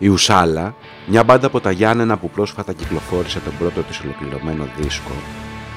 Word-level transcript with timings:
Η 0.00 0.08
Ουσάλα, 0.08 0.74
μια 1.06 1.24
μπάντα 1.24 1.46
από 1.46 1.60
τα 1.60 1.70
Γιάννενα 1.70 2.16
που 2.16 2.30
πρόσφατα 2.30 2.72
κυκλοφόρησε 2.72 3.40
τον 3.40 3.52
πρώτο 3.58 3.82
της 3.82 4.00
ολοκληρωμένο 4.00 4.68
δίσκο, 4.76 5.12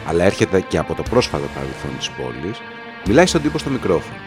αλλά 0.07 0.23
έρχεται 0.23 0.61
και 0.61 0.77
από 0.77 0.93
το 0.93 1.03
πρόσφατο 1.09 1.43
παρελθόν 1.55 1.97
της 1.97 2.09
πόλης, 2.09 2.61
μιλάει 3.07 3.25
στον 3.25 3.41
τύπο 3.41 3.57
στο 3.57 3.69
μικρόφωνο. 3.69 4.17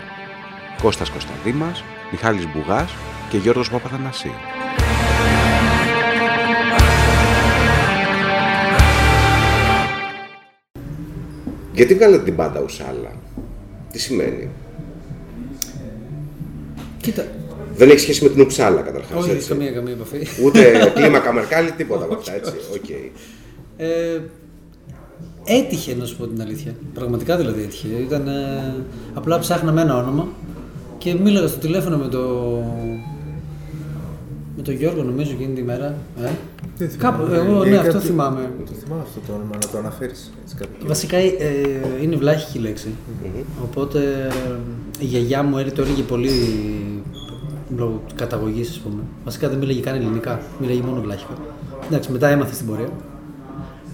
Κώστας 0.82 1.10
Κωνσταντήμας, 1.10 1.84
Μιχάλης 2.10 2.48
Μπουγάς 2.52 2.90
και 3.30 3.36
Γιώργος 3.36 3.70
Παπαθανασίου. 3.70 4.32
Γιατί 11.72 11.94
βγάλετε 11.94 12.22
την 12.22 12.34
μπάντα 12.34 12.60
Ουσάλα, 12.60 13.12
τι 13.90 13.98
σημαίνει; 13.98 14.48
Κοίτα, 17.00 17.26
Δεν 17.76 17.90
έχει 17.90 17.98
σχέση 17.98 18.22
με 18.22 18.28
την 18.28 18.40
Ουψάλα 18.42 18.80
καταρχάς, 18.80 19.22
όχι, 19.22 19.30
έτσι. 19.30 19.48
καμία, 19.48 19.70
καμία 19.70 19.92
επαφή. 19.92 20.26
Ούτε 20.44 20.92
κλίμακα 20.94 21.32
Μερκάλι, 21.32 21.70
τίποτα 21.70 22.04
από 22.04 22.14
αυτά, 22.14 22.34
έτσι. 22.34 22.52
Οκ. 22.74 22.88
Ε, 23.76 24.20
έτυχε 25.44 25.94
να 25.94 26.04
σου 26.04 26.16
πω 26.16 26.26
την 26.26 26.40
αλήθεια. 26.40 26.74
Πραγματικά 26.94 27.36
δηλαδή 27.36 27.62
έτυχε. 27.62 27.86
Ήταν, 28.00 28.28
ε, 28.28 28.74
απλά 29.14 29.38
ψάχναμε 29.38 29.80
ένα 29.80 29.96
όνομα 29.96 30.28
και 30.98 31.14
μίλαγα 31.14 31.46
στο 31.46 31.58
τηλέφωνο 31.58 31.96
με 31.96 32.08
το. 32.08 32.20
με 34.56 34.62
τον 34.62 34.74
Γιώργο 34.74 35.02
νομίζω 35.02 35.30
εκείνη 35.30 35.54
τη 35.54 35.62
μέρα. 35.62 35.94
Ε. 36.24 36.30
Δεν 36.76 36.88
θυμάμαι. 36.88 37.16
Κάπου, 37.18 37.34
εγώ 37.34 37.62
Ε, 37.62 37.68
ναι, 37.68 37.76
κάτι- 37.76 37.88
αυτό 37.88 38.00
θυμάμαι. 38.00 38.50
Το 38.66 38.72
θυμάμαι 38.84 39.02
αυτό 39.02 39.20
το 39.26 39.32
όνομα, 39.32 39.50
να 39.64 39.68
το 39.70 39.78
αναφέρεις 39.78 40.32
έτσι 40.42 40.54
κάποιο. 40.54 40.86
Βασικά 40.86 41.16
ε, 41.16 41.32
είναι 42.02 42.16
βλάχικη 42.16 42.58
λέξη. 42.58 42.88
Οπότε 43.62 43.98
ε, 44.30 44.58
η 44.98 45.04
γιαγιά 45.04 45.42
μου 45.42 45.58
έλεγε- 45.58 45.74
το 45.76 45.82
έλεγε 45.82 46.02
πολύ 46.02 46.30
λόγω 47.76 48.02
καταγωγής, 48.14 48.70
ας 48.70 48.78
πούμε. 48.78 49.02
Βασικά 49.24 49.48
δεν 49.48 49.58
μίλαγε 49.58 49.80
καν 49.80 49.94
ελληνικά, 49.94 50.40
μίλαγε 50.58 50.82
μόνο 50.82 51.00
βλάχικα. 51.00 51.32
Εντάξει, 51.86 52.12
μετά 52.12 52.28
έμαθε 52.28 52.54
στην 52.54 52.66
πορεία. 52.66 52.88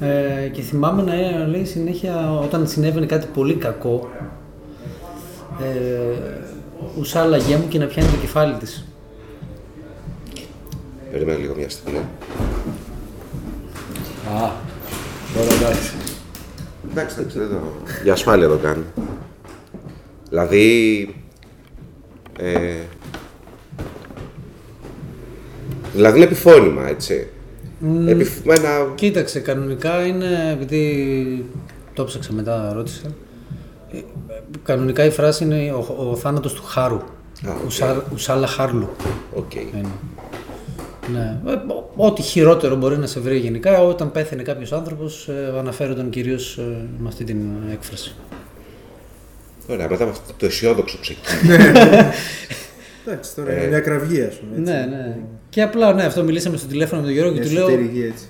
Ε, 0.01 0.49
και 0.49 0.63
θυμάμαι 0.63 1.03
να 1.03 1.15
ε, 1.15 1.47
λέει 1.47 1.65
συνέχεια 1.65 2.41
όταν 2.41 2.69
συνέβαινε 2.69 3.07
κάτι 3.07 3.27
πολύ 3.35 3.55
κακό, 3.55 4.11
ε, 5.61 6.43
ουσάλα 6.99 7.37
γεια 7.37 7.59
μου 7.59 7.69
και 7.69 7.79
να 7.79 7.87
πιάνει 7.87 8.11
το 8.11 8.17
κεφάλι 8.17 8.55
της. 8.55 8.85
Περίμενε 11.11 11.39
λίγο 11.39 11.55
μια 11.55 11.69
στιγμή. 11.69 11.99
Α, 14.29 14.51
τώρα 15.35 15.55
εντάξει. 15.61 15.93
Εντάξει, 16.91 17.17
εντάξει, 17.19 17.39
δεν 17.39 17.49
το... 17.49 17.61
Για 18.03 18.13
ασφάλεια 18.13 18.49
το 18.49 18.57
κάνει. 18.57 18.85
Δηλαδή... 20.29 21.15
Ε, 22.39 22.75
δηλαδή 25.95 26.17
είναι 26.17 26.25
επιφώνημα, 26.27 26.89
έτσι. 26.89 27.27
Επιφ... 28.07 28.45
με 28.45 28.55
ένα... 28.55 28.69
Κοίταξε, 28.95 29.41
κανονικά 29.41 30.07
είναι, 30.07 30.27
επειδή 30.61 31.45
το 31.95 32.05
ψάξα 32.05 32.33
μετά, 32.33 32.73
ρώτησα, 32.75 33.07
ε, 33.93 33.99
κανονικά 34.65 35.05
η 35.05 35.11
φράση 35.11 35.45
είναι 35.45 35.73
ο, 35.73 36.09
ο 36.11 36.17
θάνατος 36.17 36.53
του 36.53 36.63
χάρου. 36.63 37.01
οκ. 37.49 37.65
Ουσα- 37.67 38.05
ουσάλα 38.13 38.47
χάρλου. 38.47 38.89
Οκ. 39.35 39.55
είναι. 39.55 39.85
Ναι. 41.13 41.41
Ε, 41.47 41.53
ό- 41.53 41.91
Ό,τι 41.97 42.23
χειρότερο 42.23 42.77
μπορεί 42.77 42.99
να 42.99 43.07
σε 43.07 43.21
βρει 43.21 43.37
γενικά, 43.39 43.83
όταν 43.83 44.13
πέθανε 44.13 44.43
κάποιος 44.43 44.73
άνθρωπος, 44.73 45.29
ε, 45.29 45.59
αναφέρονταν 45.59 46.11
κυρίως 46.11 46.59
ε, 46.59 46.63
με 46.99 47.09
αυτή 47.09 47.25
την 47.25 47.39
έκφραση. 47.73 48.15
Ωραία, 49.69 49.89
μετά 49.89 50.03
από 50.05 50.13
αυτό 50.13 50.33
το 50.37 50.47
αισιόδοξο 50.47 50.99
ξεκίνημα. 51.01 51.59
Εντάξει, 53.07 53.35
τώρα 53.37 53.53
είναι 53.57 53.67
μια 53.67 53.81
κραυγή, 53.81 54.23
ας 54.23 54.35
πούμε. 54.35 54.51
έτσι. 54.61 54.73
Ναι, 54.73 54.87
ναι. 54.97 55.17
Και 55.51 55.63
απλά, 55.63 55.93
ναι, 55.93 56.05
αυτό 56.05 56.23
μιλήσαμε 56.25 56.57
στο 56.57 56.67
τηλέφωνο 56.67 57.01
με 57.01 57.07
τον 57.07 57.17
Γιώργο 57.17 57.33
και 57.35 57.39
Μια 57.41 57.49
του 57.49 57.55
λέω, 57.55 57.67
εσωτερική 57.69 58.03
έτσι. 58.03 58.27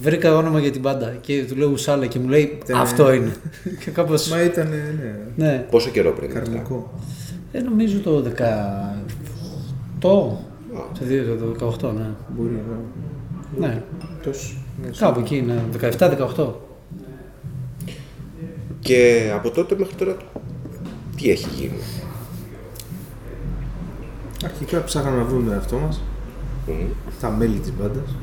βρήκα 0.00 0.36
όνομα 0.36 0.60
για 0.60 0.70
την 0.70 0.80
μπάντα. 0.80 1.16
Και 1.20 1.44
του 1.48 1.56
λέω 1.56 1.68
Ουσάλα 1.68 2.06
και 2.06 2.18
μου 2.18 2.28
λέει, 2.28 2.58
Ήταν- 2.64 2.80
αυτό 2.80 3.12
είναι. 3.12 3.32
και 3.84 3.90
κάπως, 3.90 4.28
Μα 4.28 4.42
ήταν, 4.42 4.68
ναι, 4.68 5.16
ναι. 5.36 5.66
Πόσο 5.70 5.90
καιρό 5.90 6.12
πριν 6.12 6.28
αυτά; 6.30 6.40
καρμικό. 6.40 6.92
Ε, 7.52 7.60
νομίζω 7.60 7.98
το 7.98 8.22
18. 8.22 8.28
Το 10.00 10.38
δύο- 11.00 11.36
το 11.58 11.66
18, 11.88 11.92
ναι. 11.92 12.06
Μπορεί 12.36 12.62
να. 13.58 13.66
ναι. 13.66 13.82
Τόσο. 14.22 14.54
ναι, 14.82 14.88
Κάπου 14.98 15.20
εκεί, 15.20 15.40
ναι. 15.46 15.62
17-18. 15.98 16.46
Και 18.80 19.30
από 19.34 19.50
τότε 19.50 19.74
μέχρι 19.78 19.94
τώρα 19.94 20.16
τι 21.16 21.30
έχει 21.30 21.48
γίνει; 21.56 21.78
Αρχικά 24.44 24.84
ψάχναμε 24.84 25.16
να 25.16 25.24
βρούμε 25.24 25.44
τον 25.44 25.52
εαυτό 25.52 25.76
μας, 25.78 26.00
Μμμ. 26.72 26.88
τα 27.20 27.30
μέλη 27.30 27.58
της 27.58 27.72
μπάντας. 27.78 28.16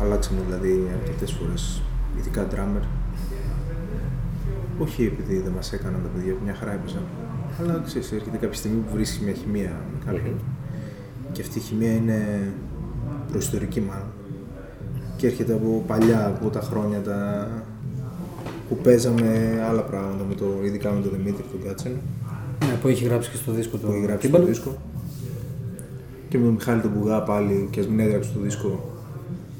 Αλλάξαμε 0.00 0.40
δηλαδή 0.46 0.88
αρκετές 1.00 1.32
φορές, 1.32 1.82
ειδικά 2.18 2.46
drummer. 2.54 2.84
Όχι 4.78 5.02
επειδή 5.04 5.40
δεν 5.40 5.52
μας 5.52 5.72
έκαναν 5.72 6.00
τα 6.02 6.08
παιδιά, 6.08 6.34
μια 6.44 6.54
χαρά 6.54 6.72
έπαιζαν. 6.72 7.02
Αλλά 7.60 7.82
ξέρεις, 7.86 8.12
έρχεται 8.12 8.36
κάποια 8.36 8.58
στιγμή 8.58 8.78
που 8.78 8.94
βρίσκεις 8.94 9.20
μια 9.20 9.32
χημεία 9.32 9.80
με 9.92 10.12
κάποιον. 10.12 10.34
Και 11.32 11.40
αυτή 11.42 11.58
η 11.58 11.60
χημεία 11.60 11.92
είναι 11.92 12.52
προϊστορική 13.30 13.80
μάλλον. 13.80 14.10
Και 15.16 15.26
έρχεται 15.26 15.52
από 15.52 15.84
παλιά, 15.86 16.26
από 16.26 16.48
τα 16.48 16.60
χρόνια 16.60 17.00
τα... 17.00 17.48
που 18.68 18.76
παίζαμε 18.76 19.60
άλλα 19.68 19.82
πράγματα, 19.82 20.24
με 20.28 20.34
το, 20.34 20.46
ειδικά 20.64 20.90
με 20.92 21.00
τον 21.00 21.10
Δημήτρη, 21.16 21.44
τον 21.50 21.62
Κάτσεν. 21.68 21.92
Ναι, 22.66 22.72
που 22.82 22.88
έχει 22.88 23.04
γράψει 23.04 23.30
και 23.30 23.36
στο 23.36 23.52
δίσκο 23.52 23.76
του. 23.76 23.86
που 23.86 23.92
έχει 23.92 24.02
γράψει 24.02 24.26
Τίμπαλο. 24.26 24.44
το 24.44 24.50
δίσκο. 24.50 24.76
Και 26.28 26.38
με 26.38 26.44
τον 26.44 26.52
Μιχάλη 26.52 26.80
τον 26.80 26.90
Μπουγά 26.96 27.22
πάλι, 27.22 27.68
και 27.70 27.80
ας 27.80 27.86
μην 27.88 28.00
έγραψε 28.00 28.30
το 28.34 28.40
δίσκο, 28.40 28.90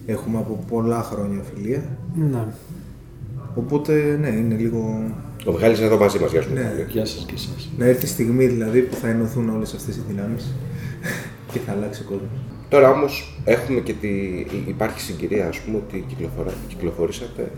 έχουμε 0.06 0.39
από 0.39 0.65
πολλά 0.71 1.03
χρόνια 1.03 1.43
φιλία. 1.55 1.83
Ναι. 2.31 2.45
Οπότε, 3.55 4.17
ναι, 4.21 4.29
είναι 4.29 4.55
λίγο... 4.55 5.03
Ο 5.47 5.53
Μιχάλης 5.53 5.79
είναι 5.79 5.87
εδώ 5.87 5.99
μαζί 5.99 6.19
μας, 6.19 6.31
γεια 6.33 6.43
σου 6.43 6.53
Ναι. 6.53 6.61
Μιχάλη. 6.61 6.87
Γεια 6.91 7.05
σας 7.05 7.25
και 7.27 7.34
εσάς. 7.34 7.71
Να 7.79 7.84
έρθει 7.84 8.05
η 8.05 8.09
στιγμή 8.09 8.47
δηλαδή 8.47 8.81
που 8.81 8.95
θα 8.95 9.09
ενωθούν 9.09 9.49
όλες 9.49 9.75
αυτές 9.75 9.97
οι 9.97 10.03
δυνάμεις 10.09 10.53
και 11.53 11.59
θα 11.59 11.73
αλλάξει 11.73 12.03
ο 12.03 12.05
κόσμος. 12.09 12.29
Τώρα 12.69 12.91
όμως 12.91 13.41
έχουμε 13.45 13.81
και 13.81 13.93
τη... 13.93 14.09
υπάρχει 14.67 15.00
συγκυρία 15.00 15.49
ας 15.49 15.59
πούμε 15.61 15.77
ότι 15.77 16.05
κυκλοφορά... 16.09 16.50
κυκλοφορήσατε 16.69 17.50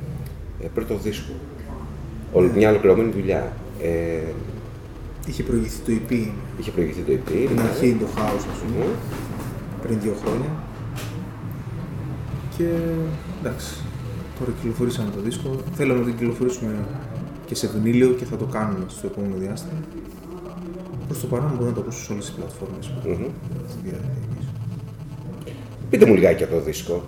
ε, 0.62 0.66
πρώτο 0.74 0.96
δίσκο. 0.96 1.32
Ολ- 2.32 2.56
Μια 2.56 2.70
ολοκληρωμένη 2.70 3.10
δουλειά. 3.10 3.52
Ε, 3.82 3.88
Είχε 5.30 5.42
προηγηθεί 5.42 5.78
το 5.86 5.92
EP, 6.00 6.10
είχε 6.58 6.70
προηγηθεί 6.70 7.00
το 7.00 7.12
EP. 7.12 7.30
την 7.46 7.56
ναι. 7.56 7.62
αρχή 7.62 7.96
το 8.00 8.06
House, 8.16 8.44
ας 8.52 8.58
πούμε, 8.58 8.84
Μμμ. 8.84 8.92
πριν 9.82 10.00
δύο 10.00 10.14
χρόνια. 10.22 10.50
Και 12.56 12.68
εντάξει, 13.40 13.74
τώρα 14.38 14.50
κυκλοφορήσαμε 14.56 15.10
το 15.10 15.20
δίσκο. 15.20 15.56
Θέλαμε 15.74 16.00
να 16.00 16.04
το 16.06 16.10
κυκλοφορήσουμε 16.10 16.86
και 17.46 17.54
σε 17.54 17.66
βινίλιο 17.66 18.08
και 18.08 18.24
θα 18.24 18.36
το 18.36 18.44
κάνουμε 18.44 18.84
στο 18.88 19.06
επόμενο 19.06 19.34
διάστημα. 19.36 19.80
Προς 21.06 21.20
το 21.20 21.26
παρόν 21.26 21.52
μπορεί 21.56 21.68
να 21.68 21.72
το 21.74 21.80
ακούσει 21.80 22.04
σε 22.04 22.12
όλες 22.12 22.24
τις 22.24 22.34
πλατφόρμες 22.34 22.86
που 22.86 23.08
Μμμ. 23.08 23.26
στη 23.68 23.78
διαδικασία. 23.82 24.20
Πείτε 25.90 26.06
μου 26.06 26.14
λιγάκι 26.14 26.36
για 26.36 26.48
το 26.48 26.60
δίσκο. 26.60 27.04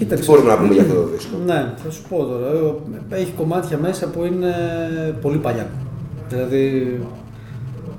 Τι 0.00 0.06
Κοίταξε. 0.06 0.30
μπορούμε 0.30 0.48
να 0.50 0.56
πούμε 0.60 0.72
για 0.74 0.82
αυτό 0.82 0.94
το 0.94 1.06
δίσκο; 1.12 1.36
Ναι, 1.46 1.60
θα 1.84 1.90
σου 1.90 2.02
πω 2.08 2.16
τώρα. 2.24 2.46
ε, 3.10 3.20
Έχει 3.20 3.32
κομμάτια 3.36 3.78
μέσα 3.78 4.06
που 4.06 4.24
είναι 4.24 4.52
πολύ 5.22 5.38
παλιά. 5.38 5.66
Δηλαδή, 6.28 7.00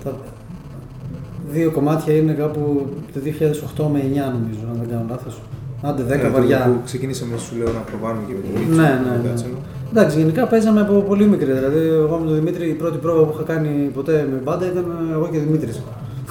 τα 0.03 0.11
δύο 1.51 1.71
κομμάτια 1.71 2.13
είναι 2.15 2.33
κάπου 2.33 2.87
το 3.13 3.19
2008 3.19 3.85
με 3.93 3.99
9 3.99 4.31
νομίζω, 4.37 4.63
αν 4.71 4.77
δεν 4.81 4.89
κάνω 4.89 5.05
λάθος. 5.09 5.41
Άντε 5.81 6.03
10 6.03 6.09
Ε, 6.25 6.29
βαριά. 6.29 6.59
Που 6.65 6.81
ξεκινήσαμε, 6.85 7.37
σου 7.37 7.55
λέω, 7.57 7.67
να 7.73 7.79
προβάλλουμε 7.89 8.23
και 8.27 8.33
με 8.33 8.41
τον 8.45 8.51
Μίτσο. 8.61 8.81
Ναι, 8.81 8.99
τον 9.03 9.11
ναι, 9.11 9.17
ναι. 9.23 9.27
Κάτσενο. 9.29 9.55
Εντάξει, 9.91 10.17
γενικά 10.17 10.47
παίζαμε 10.47 10.81
από 10.81 10.93
πολύ 10.93 11.25
μικρή. 11.27 11.51
Δηλαδή, 11.51 11.79
εγώ 11.87 12.17
με 12.17 12.25
τον 12.25 12.35
Δημήτρη, 12.35 12.69
η 12.69 12.73
πρώτη 12.73 12.97
πρόβα 12.97 13.21
που 13.23 13.31
είχα 13.35 13.43
κάνει 13.53 13.69
ποτέ 13.93 14.27
με 14.31 14.37
μπάντα 14.43 14.65
ήταν 14.65 14.85
εγώ 15.13 15.27
και 15.31 15.37
ο 15.37 15.41
Δημήτρης. 15.45 15.81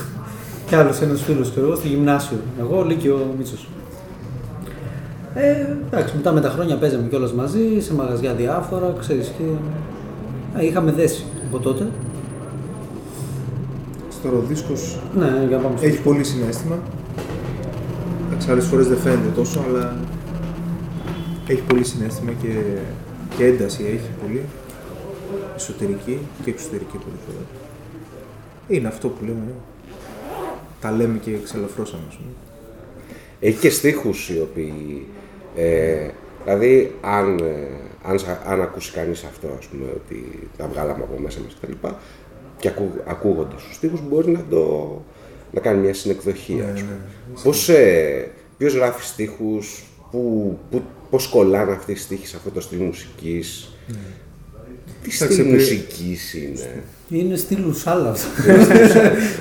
Κι 0.66 0.74
άλλος 0.74 1.00
ένας 1.00 1.20
φίλος 1.22 1.50
του 1.50 1.60
εγώ 1.60 1.74
στο 1.74 1.86
γυμνάσιο. 1.88 2.36
Εγώ, 2.60 2.84
Λύκειο, 2.88 3.34
Μίτσος. 3.38 3.68
Ε, 5.34 5.66
εντάξει, 5.86 6.16
μετά 6.16 6.32
με 6.32 6.40
τα 6.40 6.48
χρόνια 6.48 6.76
παίζαμε 6.76 7.08
κιόλας 7.08 7.32
μαζί, 7.32 7.80
σε 7.80 7.94
μαγαζιά 7.94 8.34
διάφορα, 8.34 8.94
ξέρεις 8.98 9.32
και... 9.38 9.44
Ε, 10.58 10.64
είχαμε 10.64 10.92
δέσει 10.92 11.24
από 11.46 11.58
τότε. 11.58 11.86
Τώρα 14.22 14.36
ο 14.36 14.40
δίσκος 14.40 14.98
Ναι, 15.18 15.44
για 15.48 15.56
να 15.56 15.62
πάμε 15.62 15.76
στο... 15.76 15.86
έχει 15.86 16.00
πολύ 16.00 16.24
συνέστημα. 16.24 16.78
Εντάξει, 18.28 18.50
άλλες 18.50 18.64
φορές 18.64 18.88
δεν 18.88 18.98
φαίνεται 18.98 19.28
τόσο, 19.34 19.60
αλλά 19.68 19.96
έχει 21.46 21.62
πολύ 21.62 21.84
συνέστημα 21.84 22.32
και, 22.42 22.48
και 23.36 23.44
ένταση 23.44 23.82
έχει 23.84 24.08
πολύ. 24.22 24.44
Εσωτερική 25.56 26.18
και 26.44 26.50
εξωτερική 26.50 26.96
πολύ 26.96 27.16
φορά. 27.26 27.44
Είναι 28.68 28.88
αυτό 28.88 29.08
που 29.08 29.24
λέμε. 29.24 29.44
ε. 29.48 29.54
Τα 30.80 30.90
λέμε 30.90 31.18
και 31.18 31.30
εξελαφρώσαμε, 31.30 32.02
ας 32.08 32.16
πούμε. 32.16 32.30
Έχει 33.40 33.58
και 33.58 33.70
στίχους 33.70 34.28
οι 34.28 34.40
οποίοι... 34.40 35.06
Ε, 35.56 36.08
δηλαδή, 36.44 36.94
αν, 37.00 37.38
ε, 37.38 37.66
αν, 38.02 38.18
σα- 38.18 38.52
αν 38.52 38.62
ακούσει 38.62 38.92
κανείς 38.92 39.24
αυτό, 39.24 39.48
ας 39.58 39.66
πούμε, 39.66 39.84
ότι 39.94 40.48
τα 40.56 40.66
βγάλαμε 40.72 41.02
από 41.02 41.20
μέσα 41.20 41.38
μας 41.44 41.56
κτλ. 41.60 41.72
Και, 41.72 41.88
και 42.60 42.68
ακού, 42.68 42.90
ακούγονται 43.06 43.54
στους 43.58 43.74
στίχους, 43.74 44.00
μπορεί 44.08 44.30
να 44.30 44.44
το, 44.50 45.02
να 45.52 45.60
κάνει 45.60 45.78
μια 45.80 45.94
συνεκδοχή. 45.94 46.52
Ναι, 46.54 46.62
ας 46.64 46.68
ναι, 46.72 46.80
πούμε. 46.80 46.98
ναι. 47.34 47.42
Πώς, 47.42 47.68
ε, 47.68 48.30
ποιος 48.58 48.74
γράφει 48.74 49.04
στίχους, 49.06 49.84
που, 50.10 50.58
που, 50.70 50.82
πώς 51.10 51.28
κολλάνε 51.28 51.72
αυτοί 51.72 51.92
οι 51.92 51.96
στίχοι 51.96 52.26
σε 52.26 52.36
αυτό 52.36 52.50
το 52.50 52.60
στυλ 52.60 52.78
μουσικής; 52.78 53.72
Τι 53.86 53.94
Εντάξει, 55.02 55.24
στυλ 55.24 55.38
επειδή- 55.38 55.52
μουσικής 55.54 56.34
είναι; 56.34 56.82
Είναι 57.08 57.36
στήλου 57.36 57.74
άλλα. 57.84 58.16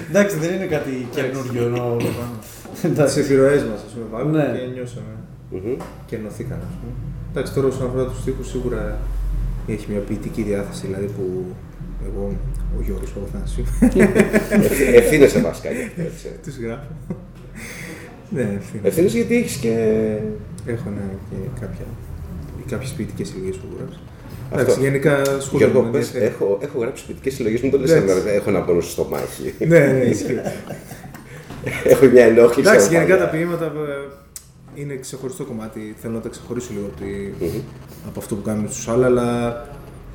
Εντάξει, 0.09 0.37
δεν 0.37 0.53
είναι 0.53 0.65
κάτι 0.65 1.07
καινούριο 1.15 1.63
εννοώ. 1.63 1.97
Τι 2.81 2.87
Εντάξει. 2.87 3.19
επιρροές 3.19 3.63
μας, 3.63 3.79
ας 3.87 3.91
πούμε, 3.93 4.05
βάλουμε 4.11 4.37
Ναι. 4.51 4.57
και 4.59 4.65
νιώσαμε. 4.73 5.13
Μμμ. 5.51 5.75
Και 6.07 6.15
ενωθήκαμε, 6.15 6.63
ας 6.71 6.75
πούμε. 6.79 6.93
Εντάξει, 7.31 7.53
τώρα 7.53 7.67
όσον 7.67 7.87
αφορά 7.87 8.05
τους 8.05 8.23
τοίχου, 8.23 8.43
σίγουρα 8.43 8.97
έχει 9.67 9.85
μια 9.91 9.99
ποιητική 9.99 10.41
διάθεση, 10.41 10.81
δηλαδή 10.87 11.05
που 11.05 11.23
εγώ, 12.07 12.23
ο 12.77 12.81
Γιώργος 12.85 13.09
Παπαθάνασιου, 13.15 13.63
Ευθύ- 14.49 14.95
Ευθύνεσαι 14.95 15.39
βασικά 15.39 15.69
γι' 15.71 15.83
αυτό, 15.89 16.01
έτσι. 16.01 16.27
τους 16.43 16.57
γράφω. 16.57 16.91
ναι, 18.29 18.41
ευθύνη. 18.59 18.81
Ευθύνεσαι 18.87 19.17
γιατί 19.17 19.35
έχεις 19.35 19.55
και... 19.55 19.73
Έχω 20.65 20.89
ναι, 20.89 21.05
και 21.29 21.35
κάποια, 21.59 21.85
κάποιες 22.69 22.91
ποιητικές 22.91 23.27
συλλογές 23.27 23.55
που 23.55 23.65
έχω 23.69 23.75
γράψει. 23.79 23.99
Αυτό. 24.51 24.59
Εντάξει, 24.61 24.79
γενικά 24.79 25.23
σχολείο 25.39 25.67
Γιώργο, 25.67 25.81
με 25.89 25.91
πες, 25.97 26.05
ενδιαφέρει. 26.07 26.33
έχω, 26.33 26.57
έχω 26.61 26.79
γράψει 26.79 27.05
ποιητικές 27.05 27.33
συλλογές, 27.33 27.61
μην 27.61 27.71
το 27.71 27.77
λες 27.79 27.91
Εντάξει. 27.91 28.25
να 28.25 28.31
έχω 28.31 28.49
ένα 28.49 28.61
πόνο 28.61 28.81
στο 28.81 28.91
στομάχι. 28.91 29.53
Ναι, 29.67 29.79
ναι, 29.79 30.03
ισχύει. 30.13 30.39
έχω 31.91 32.05
μια 32.05 32.25
ενόχληση. 32.25 32.59
Εντάξει, 32.69 32.85
από 32.85 32.95
γενικά 32.95 33.11
παλιά. 33.13 33.25
τα 33.25 33.31
ποίηματα 33.31 33.65
ε, 33.65 34.81
είναι 34.81 34.95
ξεχωριστό 34.95 35.43
κομμάτι. 35.45 35.95
Θέλω 35.97 36.13
να 36.13 36.19
τα 36.19 36.29
ξεχωρίσω 36.29 36.69
λίγο 36.73 36.85
από, 36.85 36.95
τη- 37.01 37.45
Μμμ. 37.45 37.61
από 38.07 38.19
αυτό 38.19 38.35
που 38.35 38.41
κάνουμε 38.41 38.67
στους 38.67 38.87
άλλους, 38.87 39.05
αλλά 39.05 39.51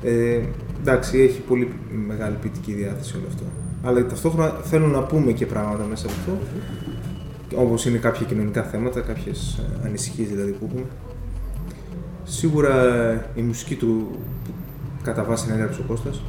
ε, 0.03 0.39
εντάξει, 0.81 1.19
έχει 1.21 1.39
πολύ 1.41 1.71
μεγάλη 2.07 2.35
ποιητική 2.41 2.71
διάθεση 2.73 3.15
όλο 3.17 3.25
αυτό. 3.27 3.43
Αλλά 3.83 4.05
ταυτόχρονα 4.05 4.49
θέλω 4.63 4.87
να 4.87 5.01
πούμε 5.03 5.31
και 5.31 5.45
πράγματα 5.45 5.83
μέσα 5.83 6.05
από 6.07 6.15
αυτό, 6.19 6.37
όπως 7.61 7.85
είναι 7.85 7.97
κάποια 7.97 8.25
κοινωνικά 8.25 8.63
θέματα, 8.63 8.99
κάποιες 9.01 9.59
ε, 9.83 9.87
ανησυχίες 9.87 10.27
δηλαδή 10.29 10.51
που 10.51 10.65
έχουμε. 10.69 10.85
Σίγουρα 12.23 12.83
ε, 12.95 13.25
η 13.35 13.41
μουσική 13.41 13.75
του 13.75 14.07
που 14.43 14.51
κατά 15.03 15.23
βάση 15.23 15.45
είναι 15.47 15.55
έγραψε 15.55 15.79
ο 15.81 15.83
Κώστας. 15.87 16.21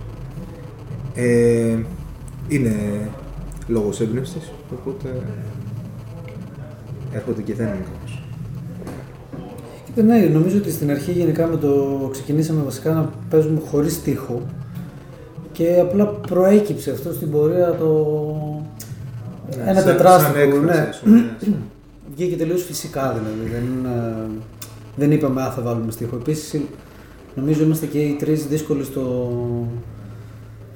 Ε, 1.15 1.77
είναι 2.49 2.75
λόγος 3.69 4.01
έμπνευστης, 4.01 4.51
οπότε 4.73 5.09
έρχονται 7.13 7.43
και 7.43 7.55
δεν 7.55 7.67
είναι 7.67 7.85
κάπως. 7.85 8.21
Ναι, 10.05 10.19
νομίζω 10.33 10.57
ότι 10.59 10.71
στην 10.71 10.91
αρχή 10.91 11.13
γενικά 11.13 11.47
με 11.47 11.57
το 11.57 12.09
ξεκινήσαμε 12.13 12.63
βασικά 12.63 12.93
να 12.93 13.11
παίζουμε 13.31 13.61
χωρίς 13.71 14.03
τείχο 14.03 14.43
και 15.53 15.79
απλά 15.81 16.07
προέκυψε 16.07 16.91
αυτό 16.91 17.13
στην 17.13 17.31
πορεία 17.31 17.75
το... 17.75 18.17
ένα 19.57 19.65
Σαν- 19.65 19.77
σαν 19.77 19.85
τετράστιχο, 19.85 20.39
έκφραση, 20.39 20.65
ναι. 20.65 20.87
ας 20.89 20.99
πούμε, 20.99 21.17
ναι. 21.17 21.57
Βγήκε 22.17 22.37
τελείως 22.37 22.63
φυσικά 22.65 23.13
δηλαδή, 23.19 23.51
δεν, 23.53 23.93
ε, 23.93 24.27
δεν 24.97 25.13
είπαμε 25.13 25.43
α, 25.43 25.51
θα 25.51 25.63
βάλουμε 25.63 25.91
στίχο. 25.93 26.17
Επίσης 26.17 26.61
νομίζω 27.35 27.63
είμαστε 27.65 27.87
και 27.87 27.99
οι 27.99 28.17
τρεις 28.19 28.47
δύσκολοι 28.47 28.85
στο, 28.85 29.31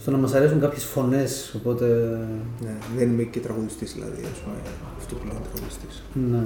στο 0.01 0.11
να 0.11 0.17
μας 0.17 0.35
αρέσουν 0.35 0.61
κάποιες 0.61 0.85
φωνές, 0.85 1.55
οπότε 1.57 1.85
Ναι, 2.61 2.77
δεν 2.97 3.09
είμαι 3.11 3.23
και 3.23 3.39
τραγουδιστής 3.41 3.93
δηλαδή, 3.93 4.23
ας 4.33 4.39
πούμε, 4.39 4.57
αυτό 4.99 5.15
που 5.15 5.27
λένε 5.27 5.39
τραγουδιστής. 5.53 6.03
ναι. 6.31 6.45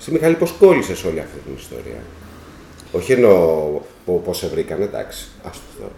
Εσύ 0.00 0.10
Μιχάλη 0.12 0.34
πώς 0.34 0.52
κόλλησες 0.52 1.04
όλη 1.04 1.20
αυτή 1.20 1.38
την 1.38 1.54
ιστορία; 1.56 2.00
Όχι 2.92 3.12
εννοώ 3.12 3.80
πο- 4.04 4.22
πώς 4.24 4.36
σε 4.38 4.46
βρήκανε, 4.48 4.84
εντάξει, 4.84 5.28
άστο 5.48 5.62
αυτό. 5.72 5.90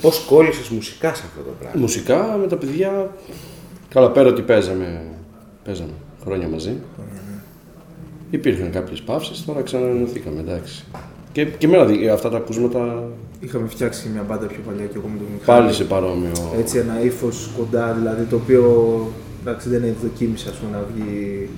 Πώς 0.00 0.24
κόλλησες 0.28 0.68
μουσικά 0.68 1.14
σε 1.14 1.22
αυτό 1.26 1.42
το 1.42 1.50
πράγμα; 1.60 1.80
Μουσικά 1.80 2.36
με 2.36 2.46
τα 2.46 2.56
παιδιά. 2.56 3.10
Καλά, 3.88 4.10
πέρα 4.10 4.28
ότι 4.28 4.42
παίζαμε, 4.42 5.02
παίζαμε 5.64 5.92
χρόνια 6.22 6.48
μαζί. 6.48 6.76
Υπήρχαν 8.30 8.70
κάποιες 8.70 9.00
παύσεις, 9.02 9.44
τώρα 9.44 9.62
ξαναενωθήκαμε, 9.62 10.40
εντάξει. 10.40 10.84
Και, 11.36 11.44
και 11.44 11.66
εμένα 11.66 11.84
δι- 11.84 12.08
αυτά 12.08 12.28
τα 12.30 12.36
ακούσματα 12.36 13.08
Είχαμε 13.40 13.68
φτιάξει 13.68 14.08
μια 14.12 14.22
μπάντα 14.22 14.46
πιο 14.46 14.58
παλιά 14.66 14.84
και 14.84 14.96
εγώ 14.96 15.06
με 15.08 15.16
τον 15.18 15.26
Μιχάλη. 15.38 15.60
πάλι 15.62 15.72
σε 15.74 15.84
παρόμοιο. 15.84 16.32
Έτσι 16.58 16.78
ένα 16.78 17.02
ύφος 17.02 17.50
κοντά, 17.56 17.92
δηλαδή 17.92 18.24
το 18.24 18.36
οποίο 18.36 18.64
εντάξει, 19.40 19.68
δεν 19.68 19.82
ευδοκίμησε 19.84 20.48
ας 20.48 20.54
πούμε, 20.56 20.70
να 20.76 20.84
βγει 20.94 21.48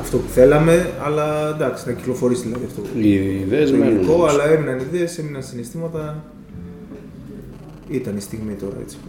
αυτό 0.00 0.16
που 0.16 0.28
θέλαμε, 0.28 0.90
αλλά 1.04 1.48
εντάξει, 1.54 1.86
να 1.86 1.92
κυκλοφορήσει 1.92 2.42
δηλαδή 2.42 2.64
αυτό. 2.66 2.82
Οι 2.98 3.40
ιδέες 3.40 3.70
το 3.70 3.76
μένουν. 3.76 3.96
υλικό, 3.96 4.12
όμως. 4.12 4.30
αλλά 4.32 4.44
έμειναν 4.44 4.78
ιδέες, 4.78 5.18
έμειναν 5.18 5.42
συναισθήματα. 5.42 6.24
Ήταν 7.88 8.16
η 8.16 8.20
στιγμή 8.20 8.52
τώρα 8.54 8.76
έτσι 8.82 8.96
που 8.96 9.08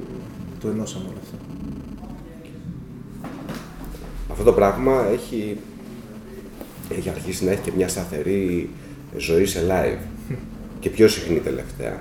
το 0.61 0.67
ενώσαμε 0.67 1.05
όλο 1.07 1.17
αυτό. 1.23 1.37
Αυτό 4.31 4.43
το 4.43 4.51
πράγμα 4.53 5.05
έχει, 5.13 5.57
έχει 6.97 7.09
αρχίσει 7.09 7.45
να 7.45 7.51
έχει 7.51 7.61
και 7.61 7.71
μια 7.77 7.87
σταθερή 7.87 8.69
ζωή 9.17 9.45
σε 9.45 9.59
live. 9.69 9.97
και 10.79 10.89
πιο 10.89 11.07
συχνή 11.07 11.39
τελευταία. 11.39 11.97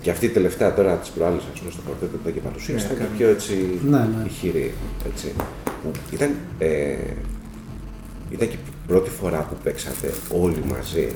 Και 0.00 0.10
αυτή 0.10 0.26
η 0.26 0.28
τελευταία 0.28 0.74
τώρα 0.74 0.94
της 0.94 1.08
προάλλης, 1.08 1.42
ας 1.52 1.58
πούμε, 1.60 1.70
στο 1.72 1.80
χορτέτο 1.86 2.16
που 2.24 2.30
και 2.32 2.40
παρουσίασε, 2.40 2.86
Ναι, 2.86 2.92
ήταν 2.92 2.96
και 2.96 3.02
κάνει. 3.04 3.16
πιο 3.16 3.28
έτσι 3.28 3.78
Ναι, 3.84 3.98
ναι. 3.98 4.24
ηχηρή. 4.26 4.72
Έτσι. 5.06 5.32
Που 5.82 5.90
Ήταν, 6.10 6.30
ε, 6.58 6.94
ήταν 8.30 8.48
και 8.48 8.54
η 8.54 8.58
πρώτη 8.86 9.10
φορά 9.10 9.46
που 9.50 9.56
παίξατε 9.64 10.10
όλοι 10.30 10.62
μαζί. 10.76 11.08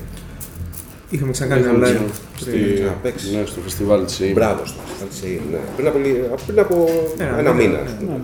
Είχαμε 1.11 1.33
ξανακάνει 1.33 1.61
Είχαμε 1.61 1.77
ένα 1.77 1.87
live. 1.87 1.91
ξανα- 1.95 2.09
Στη- 2.37 2.51
πριν. 2.51 2.75
ξαναπαίξει. 2.75 3.37
Ναι, 3.37 3.45
στο 3.47 3.61
φεστιβάλ 3.61 4.05
της 4.05 4.21
ΕΕ. 4.21 4.33
Μπράβο 4.33 4.65
στο 4.67 4.81
έτσι, 5.07 5.41
ναι. 5.51 5.59
Πριν 5.77 5.89
από, 5.89 5.99
λι- 5.99 6.25
πριν 6.47 6.59
από 6.59 6.89
Ναι, 7.19 7.25
ένα 7.25 7.43
ναι, 7.43 7.53
μήνα, 7.53 7.73
ναι, 7.73 7.79
ας 7.87 7.93
πούμε. 7.99 8.21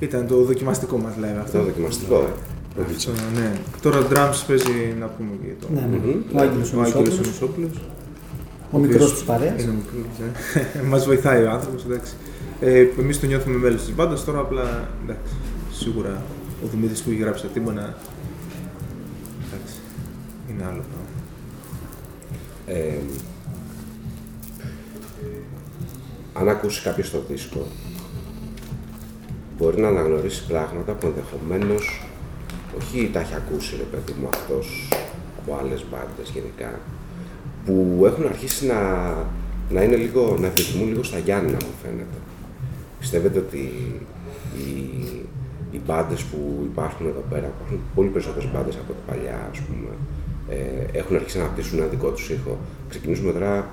Ήταν 0.00 0.26
το 0.26 0.36
δοκιμαστικό 0.44 0.98
μας 0.98 1.12
live 1.18 1.24
Αυτό 1.42 1.58
αυτό. 1.58 1.62
δοκιμαστικό, 1.62 2.16
ε. 2.16 2.32
Αυτό, 2.80 3.10
ναι. 3.34 3.52
Τώρα 3.82 3.98
drums 4.10 4.42
παίζει 4.46 4.94
να 5.00 5.06
πούμε 5.06 5.30
και 5.42 5.48
το. 5.60 5.66
Ναι, 5.74 5.80
ναι. 5.80 5.96
Μμμ. 5.96 6.22
Ο 6.34 6.40
Άγγελος 6.40 6.72
ο 6.72 6.78
Ο 6.78 6.82
Άγγελος 6.82 7.18
ο 7.18 7.20
Μισόπουλος, 7.20 7.26
Μισόπουλος. 7.26 7.70
ο 8.70 8.78
μικρός 8.78 9.12
της 9.12 9.22
παρέας. 9.22 9.62
Είναι 9.62 9.72
μικρός, 9.72 10.28
ε. 10.74 10.80
Μας 10.90 11.04
βοηθάει 11.04 11.44
ο 11.44 11.50
άνθρωπος, 11.50 11.84
εντάξει. 11.84 12.12
Ε, 12.60 12.86
εμείς 13.00 13.20
το 13.20 13.26
νιώθουμε 13.26 13.56
μέλος 13.56 13.84
της 13.84 13.94
μπάντας, 13.94 14.24
τώρα 14.24 14.38
απλά, 14.38 14.88
εντάξει, 15.04 15.34
σίγουρα 15.72 16.22
ο 16.64 16.66
Δημήτρης 16.70 17.02
που 17.02 17.10
έχει 17.10 17.20
γράψει 17.20 17.42
τα 17.42 17.48
τύμπονα, 17.48 17.94
εντάξει, 19.46 19.74
είναι 20.50 20.62
άλλο 20.64 20.82
πράγμα. 20.90 21.08
Ε, 22.66 22.98
αν 26.32 26.48
ακούσει 26.48 26.82
κάποιος 26.82 27.10
το 27.10 27.22
δίσκο, 27.28 27.66
μπορεί 29.58 29.80
να 29.80 29.88
αναγνωρίσει 29.88 30.46
πράγματα 30.46 30.92
που 30.92 31.06
ενδεχομένως 31.06 32.03
όχι 32.78 33.10
τα 33.12 33.20
έχει 33.20 33.34
ακούσει, 33.34 33.76
ρε 33.76 33.82
παιδί 33.82 34.14
μου, 34.20 34.28
αυτός 34.34 34.88
από 35.38 35.58
άλλες 35.60 35.84
μπάντες 35.90 36.30
γενικά, 36.34 36.80
που 37.64 38.02
έχουν 38.06 38.26
αρχίσει 38.26 38.66
να, 38.66 38.80
να 39.70 39.82
είναι 39.82 39.96
λίγο, 39.96 40.36
να 40.40 40.46
επιθυμούν 40.46 40.88
λίγο 40.88 41.02
στα 41.02 41.18
Γιάννηνα, 41.18 41.56
μου 41.56 41.74
φαίνεται. 41.82 42.18
Πιστεύετε 42.98 43.38
ότι 43.38 43.72
οι, 44.56 44.70
οι 45.70 45.80
μπάντες 45.86 46.22
που 46.22 46.38
υπάρχουν 46.70 47.06
εδώ 47.06 47.22
πέρα, 47.30 47.46
υπάρχουν 47.46 47.80
πολύ 47.94 48.08
περισσότερες 48.08 48.48
μπάντες 48.52 48.74
από 48.74 48.92
την 48.92 49.02
παλιά, 49.06 49.48
ας 49.50 49.58
πούμε, 49.58 49.90
ε, 50.48 50.98
έχουν 50.98 51.16
αρχίσει 51.16 51.38
να 51.38 51.44
αναπτύσσουν 51.44 51.78
ένα 51.78 51.86
δικό 51.86 52.10
τους 52.10 52.30
ήχο. 52.30 52.58
Ξεκινήσουμε 52.88 53.32
τώρα 53.32 53.68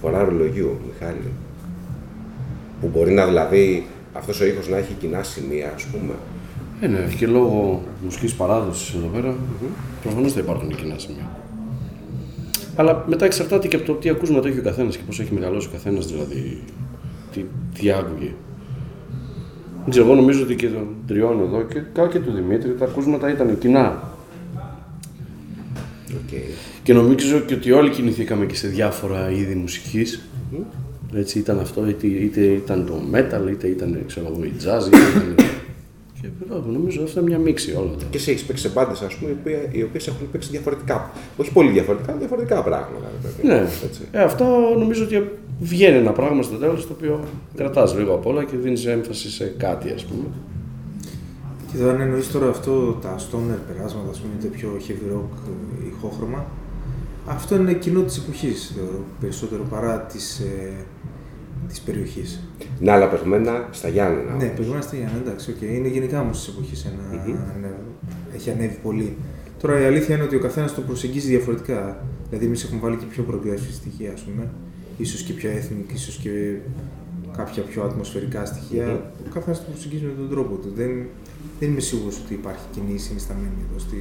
φορά 0.00 0.24
ρολογιού, 0.24 0.78
Μιχάλη. 0.86 1.32
Που 2.80 2.90
μπορεί 2.92 3.12
να 3.12 3.26
δηλαδή 3.26 3.86
αυτός 4.12 4.40
ο 4.40 4.44
ήχος 4.44 4.68
να 4.68 4.76
έχει 4.76 4.92
κοινά 4.92 5.22
σημεία, 5.22 5.72
ας 5.74 5.84
πούμε. 5.84 6.14
Ε, 6.80 6.86
ναι, 6.86 6.98
και 7.18 7.26
λόγω 7.26 7.82
μουσικής 8.04 8.34
παράδοσης 8.34 8.94
εδώ 8.94 9.06
πέρα, 9.06 9.34
προφανώς 10.02 10.32
θα 10.32 10.40
υπάρχουν 10.40 10.76
κοινά 10.76 10.98
σημεία. 10.98 11.30
Αλλά 12.76 13.04
μετά 13.08 13.24
εξαρτάται 13.24 13.68
και 13.68 13.76
από 13.76 13.84
το 13.84 13.92
τι 13.92 14.08
ακούσματα 14.08 14.48
έχει 14.48 14.58
ο 14.58 14.62
καθένας 14.62 14.96
και 14.96 15.02
πώς 15.06 15.20
έχει 15.20 15.34
μεγαλώσει 15.34 15.66
ο 15.66 15.70
καθένας, 15.70 16.06
δηλαδή 16.06 16.62
τι, 17.32 17.44
τι 17.78 17.90
άκουγε. 17.90 18.32
Δεν 19.82 19.90
ξέρω, 19.90 20.06
εγώ 20.06 20.14
νομίζω 20.14 20.42
ότι 20.42 20.54
και 20.54 20.68
των 20.68 20.86
τριών 21.06 21.40
εδώ 21.40 21.62
και, 21.62 21.82
καλά 21.92 22.08
και 22.08 22.18
του 22.18 22.32
Δημήτρη 22.32 22.74
τα 22.74 22.84
ακούσματα 22.84 23.30
ήταν 23.30 23.58
κοινά. 23.58 24.02
Okay. 26.08 26.54
Και 26.82 26.92
νομίζω 26.92 27.38
και 27.38 27.54
ότι 27.54 27.72
όλοι 27.72 27.90
κινηθήκαμε 27.90 28.46
και 28.46 28.54
σε 28.54 28.68
διάφορα 28.68 29.30
είδη 29.30 29.54
μουσικής. 29.54 30.28
Έτσι 31.14 31.38
ήταν 31.38 31.58
αυτό, 31.58 31.88
είτε, 31.88 32.06
είτε 32.06 32.40
ήταν 32.40 32.86
το 32.86 33.00
metal, 33.12 33.50
είτε 33.50 33.66
ήταν 33.66 33.98
ξέρω, 34.06 34.26
εγώ, 34.26 34.44
η 34.44 34.52
jazz, 34.64 34.86
είτε 34.86 34.96
ήταν... 34.96 35.43
και 36.38 36.44
εδώ, 36.54 36.64
νομίζω 36.70 37.02
αυτό 37.02 37.20
είναι 37.20 37.28
μια 37.28 37.38
μίξη 37.38 37.74
όλα 37.74 37.90
τα. 37.98 38.04
Και 38.10 38.16
εσύ 38.16 38.30
έχεις 38.30 38.44
παίξει 38.44 38.62
σε 38.62 38.72
μπάντες, 38.74 39.00
ας 39.00 39.14
πούμε, 39.14 39.30
οι 39.30 39.36
οποία- 39.40 39.68
οι 39.70 39.82
οποίες 39.82 40.06
έχουν 40.06 40.30
παίξει 40.30 40.50
διαφορετικά. 40.50 41.10
Όχι 41.36 41.52
πολύ 41.52 41.70
διαφορετικά, 41.70 42.10
αλλά 42.10 42.18
διαφορετικά 42.20 42.62
πράγματα. 42.62 43.06
ρε 43.12 43.28
παιδί 43.28 43.48
μου, 43.48 43.54
Ναι, 43.54 43.60
έτσι. 43.84 44.00
ε, 44.12 44.22
αυτό 44.22 44.44
νομίζω 44.78 45.04
ότι 45.04 45.28
βγαίνει 45.60 45.96
ένα 45.96 46.12
πράγμα 46.12 46.42
στο 46.42 46.56
τέλος 46.56 46.86
το 46.86 46.92
οποίο 46.96 47.20
κρατάς 47.56 47.96
λίγο 47.96 48.14
απ' 48.14 48.26
όλα 48.26 48.44
και 48.44 48.56
δίνεις 48.56 48.86
έμφαση 48.86 49.30
σε 49.30 49.54
κάτι 49.58 49.90
ας 49.90 50.04
πούμε. 50.04 50.24
Και 51.72 51.78
τώρα 51.80 51.92
αν 51.92 52.00
εννοείς 52.00 52.30
τώρα 52.32 52.48
αυτό, 52.48 52.98
τα 53.02 53.16
stoner 53.18 53.58
περάσματα, 53.72 54.10
ας 54.10 54.18
πούμε, 54.20 54.32
είτε 54.38 54.46
πιο 54.46 54.68
heavy 54.88 55.14
rock 55.16 55.36
ε, 55.48 55.86
ηχόχρωμα, 55.88 56.46
αυτό 57.26 57.56
είναι 57.56 57.72
κοινό 57.72 58.00
της 58.00 58.16
εποχής, 58.18 58.72
θεωρώ, 58.76 59.04
περισσότερο 59.20 59.62
παρά 59.70 60.00
της, 60.00 60.38
ε, 60.38 60.72
της 61.68 61.80
περιοχής. 61.80 62.40
Ναι, 62.80 62.90
αλλά 62.90 63.08
παιγμένα 63.08 63.68
στα 63.70 63.88
Γιάννενα. 63.88 64.30
Ναι, 64.36 64.44
όμως. 64.44 64.58
παιγμένα 64.58 64.80
στα 64.80 64.96
Γιάννενα, 64.96 65.18
εντάξει, 65.24 65.50
οκ. 65.50 65.60
Είναι 65.62 65.88
γενικά 65.88 66.20
όμως 66.20 66.38
της 66.38 66.48
εποχής 66.48 66.84
ένα. 66.84 67.02
ανέβη- 67.56 67.76
Έχει 68.34 68.50
ανέβει 68.50 68.78
πολύ. 68.82 69.16
Τώρα 69.60 69.80
η 69.80 69.84
αλήθεια 69.84 70.14
είναι 70.14 70.24
ότι 70.24 70.36
ο 70.36 70.38
καθένας 70.40 70.74
το 70.74 70.80
προσεγγίζει 70.80 71.28
διαφορετικά. 71.28 72.06
Δηλαδή, 72.28 72.46
εμείς 72.46 72.64
έχουμε 72.64 72.80
βάλει 72.80 72.96
και 72.96 73.04
πιο 73.04 73.24
progressive 73.30 73.72
στοιχεία, 73.72 74.12
ας 74.12 74.20
πούμε. 74.22 74.48
ίσως 74.98 75.22
και 75.22 75.32
πιο 75.32 75.50
ethnic, 75.50 75.92
ίσως 75.94 76.16
και 76.16 76.30
κάποια 77.36 77.62
πιο 77.62 77.82
ατμοσφαιρικά 77.82 78.44
στοιχεία. 78.44 79.12
Ο 79.26 79.32
καθένας 79.34 79.58
το 79.64 79.70
προσεγγίζει 79.70 80.04
με 80.04 80.12
τον 80.16 80.30
τρόπο 80.30 80.54
του. 80.56 80.72
Δεν, 80.76 80.90
δεν 81.60 81.70
είμαι 81.70 81.80
σίγουρος 81.80 82.18
ότι 82.24 82.34
υπάρχει 82.34 82.64
κοινή 82.72 82.98
συνισταμένη 82.98 83.58
εδώ 83.70 83.78
στην. 83.78 83.98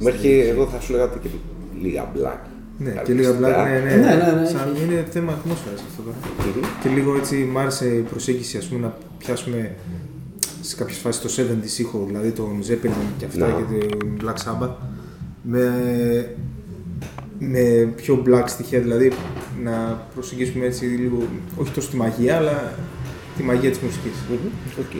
Μέχρι 0.00 0.40
εγώ 0.40 0.66
θα 0.66 0.80
σου 0.80 0.92
λέγα 0.92 1.04
ότι 1.04 1.18
και 1.18 1.28
λίγα 1.82 2.12
black. 2.16 2.40
Ναι, 2.78 3.02
και 3.04 3.12
λίγα 3.12 3.30
black, 3.30 3.40
ναι, 3.40 3.80
ναι. 3.84 3.96
Ναι, 3.96 4.14
ναι, 4.14 4.40
ναι, 4.40 4.46
Σαν, 4.48 4.72
έχει. 4.74 4.84
είναι 4.84 5.06
θέμα 5.10 5.32
ατμόσφαιρας 5.32 5.80
αυτό 5.88 6.02
τώρα. 6.02 6.16
Μμμ. 6.56 6.62
Και 6.82 6.88
λίγο 6.88 7.16
έτσι 7.16 7.36
μ' 7.36 7.58
άρεσε 7.58 7.86
η 7.86 8.00
προσέγγιση 8.00 8.56
ας 8.56 8.66
πούμε, 8.66 8.80
να 8.80 8.96
πιάσουμε 9.18 9.74
σε 10.60 10.76
κάποιες 10.76 10.98
φάσεις 10.98 11.22
το 11.22 11.42
70s 11.42 11.78
ήχο, 11.78 12.04
δηλαδή 12.06 12.30
τον 12.30 12.62
Zeppelin 12.68 13.12
και 13.18 13.24
αυτά 13.24 13.46
Να. 13.46 13.54
και 13.78 13.86
τον 13.86 14.18
Black 14.22 14.36
Sabbath 14.44 14.74
με, 15.42 15.70
με 17.38 17.92
πιο 17.96 18.22
black 18.26 18.44
στοιχεία, 18.46 18.80
δηλαδή 18.80 19.12
να 19.62 20.06
προσεγγίσουμε 20.14 20.64
έτσι 20.66 20.84
λίγο, 20.84 21.22
όχι 21.56 21.70
τόσο 21.72 21.88
τη 21.90 21.96
μαγεία, 21.96 22.36
αλλά 22.36 22.72
τη 23.36 23.42
μαγεία 23.42 23.70
της 23.70 23.78
μουσικής. 23.78 24.12
Μμμ. 24.30 24.48
Οκ. 24.78 24.96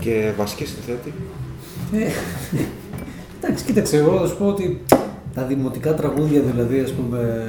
Και 0.00 0.32
βασική 0.36 0.64
συνθέτη. 0.66 1.12
Ε, 1.92 2.10
εντάξει, 3.42 3.64
κοίταξε, 3.64 3.96
εγώ 3.96 4.18
θα 4.18 4.26
σου 4.26 4.36
πω 4.36 4.46
ότι 4.46 4.80
τα 5.34 5.42
δημοτικά 5.42 5.94
τραγούδια 5.94 6.40
δηλαδή, 6.40 6.80
ας 6.80 6.92
πούμε, 6.92 7.46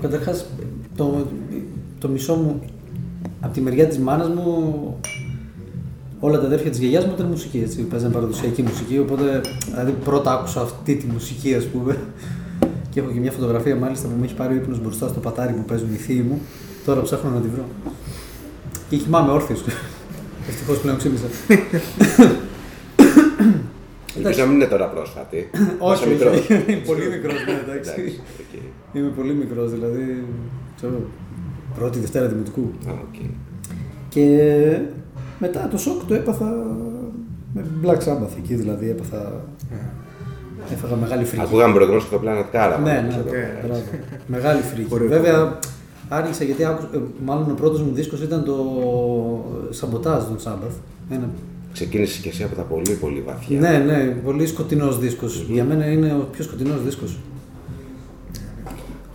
καταρχάς 0.00 0.46
το, 0.96 1.26
το 1.98 2.08
μισό 2.08 2.34
μου, 2.34 2.60
από 3.40 3.54
τη 3.54 3.60
μεριά 3.60 3.86
της 3.86 3.98
μάνας 3.98 4.28
μου, 4.28 5.00
όλα 6.20 6.40
τα 6.40 6.46
αδέρφια 6.46 6.70
της 6.70 6.78
γιαγιάς 6.78 7.04
μου 7.04 7.12
ήταν 7.14 7.26
μουσικοί, 7.26 7.58
έτσι, 7.58 7.82
παίζανε 7.82 8.12
παραδοσιακή 8.12 8.62
μουσική, 8.62 8.98
οπότε 8.98 9.40
δηλαδή 9.70 9.94
πρώτα 10.04 10.32
άκουσα 10.32 10.60
αυτή 10.60 10.94
τη 10.94 11.06
μουσική, 11.06 11.54
ας 11.54 11.64
πούμε, 11.64 11.98
και 12.90 13.00
έχω 13.00 13.10
και 13.10 13.20
μια 13.20 13.32
φωτογραφία 13.32 13.76
μάλιστα 13.76 14.08
που 14.08 14.14
με 14.18 14.24
έχει 14.24 14.34
πάρει 14.34 14.54
ο 14.54 14.56
ύπνος 14.56 14.80
μπροστά 14.80 15.08
στο 15.08 15.20
πατάρι 15.20 15.52
που 15.52 15.64
παίζουν 15.64 15.94
οι 15.94 15.96
θείοι 15.96 16.24
μου, 16.28 16.40
τώρα 16.84 17.02
ψάχνω 17.02 17.30
να 17.30 17.40
τη 17.40 17.48
βρω. 17.48 17.64
Και 18.88 18.96
κοιμάμαι 18.96 19.32
όρθιος. 19.32 19.64
Ευτυχώς 20.48 20.78
πλέον 20.78 20.96
ξύπνησα. 20.96 21.26
Ελπίζω 24.26 24.44
να 24.44 24.50
μην 24.52 24.60
είναι 24.60 24.70
τώρα 24.70 24.86
πρόσφατη. 24.86 25.50
Όχι, 25.90 26.02
Πόσο 26.02 26.08
μικρός. 26.08 26.36
όχι. 26.38 26.52
Είμαι 26.72 26.82
πολύ 26.86 27.08
μικρός, 27.08 27.34
ναι, 27.46 27.52
εντάξει. 27.72 27.90
Εντάξει, 28.00 28.20
οκ. 28.40 28.60
Είμαι 28.96 29.08
πολύ 29.08 29.34
μικρός, 29.34 29.70
δηλαδή. 29.70 30.24
Ξέρω, 30.76 31.00
πρώτη 31.78 31.98
Δευτέρα 31.98 32.26
Δημοτικού. 32.26 32.70
Α, 32.88 32.92
οκ. 32.92 33.20
Και 34.08 34.28
μετά 35.38 35.68
το 35.70 35.78
σοκ 35.78 36.04
το 36.04 36.14
έπαθα 36.14 36.44
με 37.54 37.64
Black 37.82 37.98
Sabbath 38.06 38.36
εκεί, 38.38 38.54
δηλαδή 38.54 38.88
έπαθα. 38.90 39.44
Έφαγα 40.72 40.96
μεγάλη 40.96 41.24
φρίκη. 41.24 41.42
Ακούγαμε 41.42 41.72
προηγουμένως 41.74 42.08
και 42.08 42.16
το 42.16 42.20
Planet 42.24 42.56
Caravan. 42.56 42.78
Ναι, 42.82 42.92
ναι, 42.92 43.08
ξέρω. 43.08 43.30
ναι. 43.30 43.60
μπράβο. 43.66 43.82
Μεγάλη 44.26 44.60
φρίκη. 44.60 44.94
Ωραίο. 44.94 45.08
Βέβαια, 45.08 45.58
άργησα 46.08 46.44
γιατί 46.44 46.64
άκουσα, 46.64 46.88
ε, 46.94 46.98
μάλλον 47.24 47.50
ο 47.50 47.54
πρώτος 47.54 47.82
μου 47.82 47.90
δίσκος 47.94 48.22
ήταν 48.22 48.44
το 48.44 48.54
Sabotage 49.80 50.24
των 50.28 50.36
Sabbath. 50.44 50.76
Ένα 51.10 51.28
Ξεκίνησε 51.76 52.20
και 52.20 52.28
εσύ 52.28 52.42
από 52.42 52.54
τα 52.54 52.62
πολύ 52.62 52.90
πολύ 53.00 53.22
βαθιά. 53.26 53.60
Ναι, 53.60 53.78
ναι, 53.78 54.16
πολύ 54.24 54.46
σκοτεινός 54.46 54.98
δίσκος. 54.98 55.44
Για 55.48 55.64
μένα 55.64 55.86
είναι 55.86 56.12
ο 56.12 56.28
πιο 56.32 56.44
σκοτεινός 56.44 56.82
δίσκος. 56.84 57.18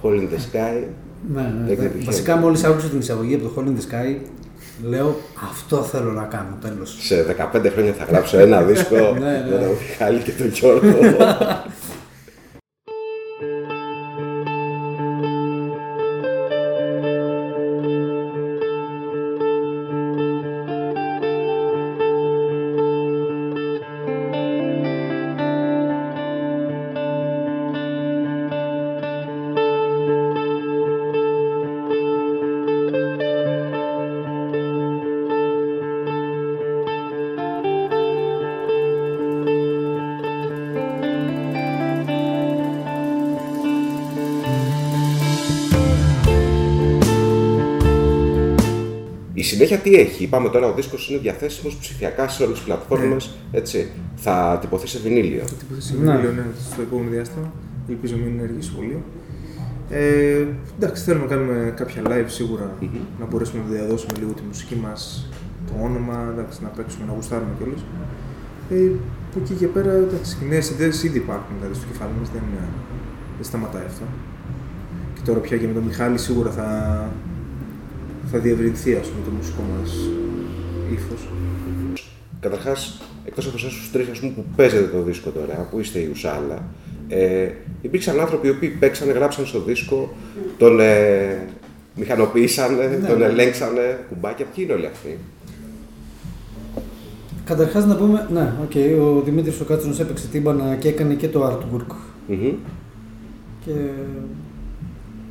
Hole 0.03 0.07
in 0.07 0.21
the 0.33 0.55
Sky. 0.55 0.83
Ναι, 1.33 1.41
ναι. 1.41 1.71
Έχει 1.71 1.81
επιτυχία. 1.81 2.05
Βασικά, 2.05 2.35
μόλις 2.35 2.63
άκουσα 2.63 2.87
την 2.87 2.99
εισαγωγή 2.99 3.35
από 3.35 3.43
το 3.43 3.53
Hall 3.55 3.63
in 3.63 3.67
the 3.71 3.93
Sky, 3.93 4.15
λέω 4.89 5.15
αυτό 5.51 5.83
θέλω 5.83 6.11
να 6.11 6.23
κάνω. 6.23 6.57
Τέλος. 6.61 6.97
Σε 6.99 7.35
15 7.53 7.69
χρόνια 7.73 7.93
θα 7.93 8.03
γράψω 8.03 8.39
ένα 8.39 8.61
δίσκο 8.67 8.95
Ναι, 8.95 9.19
με 9.19 9.45
ναι. 9.49 9.63
τον 9.65 9.75
Μιχάλη 9.87 10.19
και 10.19 10.31
τον 10.31 10.47
Γιώργο. 10.47 10.97
συνέχεια 49.65 49.77
τι 49.77 49.95
έχει, 49.95 50.23
είπαμε 50.23 50.49
τώρα 50.49 50.67
ο 50.67 50.73
δίσκος 50.73 51.09
είναι 51.09 51.19
διαθέσιμος 51.19 51.75
ψηφιακά 51.75 52.27
σε 52.27 52.43
όλες 52.43 52.55
τις 52.57 52.65
πλατφόρμες, 52.65 53.29
έτσι. 53.51 53.87
Θα 54.15 54.57
τυπωθείς 54.61 54.89
σε 54.89 54.99
βινίλιο. 54.99 55.43
Το 55.47 55.53
τύπο 55.53 55.73
σε 55.81 55.93
Ναι. 55.93 55.99
βινίλιο, 56.11 56.31
ναι, 56.31 56.45
στο 56.71 56.81
επόμενο 56.81 57.09
διάστημα. 57.09 57.51
Ελπίζω 57.89 58.15
μην 58.15 58.39
ενεργήσει 58.39 58.71
πολύ. 58.75 58.97
Ε, 59.89 60.45
εντάξει, 60.77 61.03
θέλουμε 61.03 61.25
να 61.25 61.31
κάνουμε 61.35 61.73
κάποια 61.75 62.01
live 62.05 62.25
σίγουρα, 62.37 62.71
να 63.19 63.25
μπορέσουμε 63.25 63.63
να 63.67 63.75
διαδώσουμε 63.75 64.13
λίγο 64.19 64.31
τη 64.31 64.41
μουσική 64.47 64.75
μας, 64.75 65.27
το 65.67 65.73
όνομα, 65.83 66.17
εντάξει, 66.33 66.59
να 66.63 66.69
παίξουμε, 66.69 67.05
να 67.07 67.13
γουστάρουμε 67.13 67.51
κιόλας. 67.57 67.81
Ε, 68.69 68.75
από 69.29 69.39
εκεί 69.43 69.53
και 69.53 69.67
πέρα, 69.67 69.91
εντάξει, 69.91 70.37
οι 70.41 70.45
νέες 70.47 70.69
ιδέες 70.69 71.03
ήδη 71.03 71.17
υπάρχουν 71.17 71.53
δηλαδή, 71.57 71.75
στο 71.79 71.85
κεφάλι 71.91 72.11
μας, 72.19 72.29
δεν, 72.35 72.45
ε, 72.61 72.63
δεν 73.37 73.45
σταματάει 73.49 73.85
αυτό. 73.91 74.05
Και 75.15 75.21
τώρα 75.25 75.39
πια 75.39 75.57
και 75.57 75.67
με 75.67 75.73
τον 75.73 75.83
Μιχάλη 75.83 76.17
σίγουρα 76.17 76.51
θα, 76.51 76.67
θα 78.31 78.37
διευρυνθεί 78.37 78.95
ας 78.95 79.07
πούμε, 79.07 79.25
το 79.25 79.31
μουσικό 79.31 79.61
μας 79.77 79.91
ύφος. 80.91 81.27
Καταρχάς, 82.39 83.01
εκτός 83.25 83.47
από 83.47 83.55
εσάς 83.57 83.73
τους 83.73 83.91
τρεις 83.91 84.19
που 84.19 84.45
παίζετε 84.55 84.87
το 84.87 85.01
δίσκο 85.01 85.29
τώρα, 85.29 85.67
που 85.71 85.79
είστε 85.79 85.99
η 85.99 86.09
Ουσάλα, 86.11 86.63
ε, 87.07 87.49
υπήρξαν 87.81 88.19
άνθρωποι 88.19 88.47
οι 88.47 88.49
οποίοι 88.49 88.69
παίξανε, 88.69 89.11
γράψαν 89.11 89.45
στο 89.45 89.61
δίσκο, 89.61 90.15
τον 90.57 90.79
ε, 90.79 91.47
μηχανοποίησανε, 91.95 93.03
τον 93.07 93.21
ελέγξανε 93.21 93.99
κουμπάκια. 94.09 94.45
Ποιοι 94.55 94.63
είναι 94.67 94.77
όλοι 94.77 94.85
αυτοί; 94.85 95.17
Καταρχάς 97.45 97.85
να 97.85 97.95
πούμε, 97.95 98.27
ναι, 98.33 98.53
οκ, 98.63 99.01
ο 99.01 99.21
Δημήτρης 99.21 99.59
ο 99.61 99.63
Κάτσονος 99.63 99.99
έπαιξε 99.99 100.27
τύμπανα 100.27 100.75
και 100.75 100.87
έκανε 100.87 101.13
και 101.13 101.27
το 101.27 101.47
artwork. 101.47 101.95
Μμμ. 102.27 102.53
Και. 103.65 103.71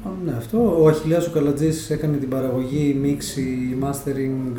Α, 0.05 0.09
ναι, 0.25 0.33
αυτό. 0.37 0.77
Ο 0.83 0.89
Αχιλιάς 0.89 1.27
ο 1.27 1.31
Καλατζής 1.31 1.91
έκανε 1.91 2.17
την 2.17 2.29
παραγωγή, 2.29 2.99
μίξη, 3.03 3.77
mastering 3.83 4.59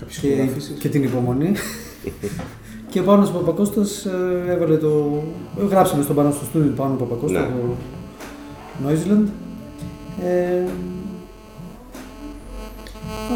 Κάποιες 0.00 0.18
και, 0.20 0.26
ηχογραφήσεις. 0.26 0.76
και 0.78 0.88
την 0.88 1.02
υπομονή. 1.02 1.52
και 2.90 3.00
ο 3.00 3.02
Πάνος 3.02 3.30
Παπακώστας 3.30 4.04
ε, 4.04 4.44
έβαλε 4.52 4.76
το... 4.76 5.22
ε, 5.60 5.64
Γράψαμε 5.66 6.02
στον 6.02 6.16
πάνω 6.16 6.30
στο 6.30 6.44
στούντιο 6.44 6.68
του 6.70 6.74
Πάνου 6.76 6.96
Παπακώστα, 6.96 7.40
Ναι. 7.40 7.46
το 7.46 7.74
Noiseland. 8.88 9.26
Ε, 10.24 10.62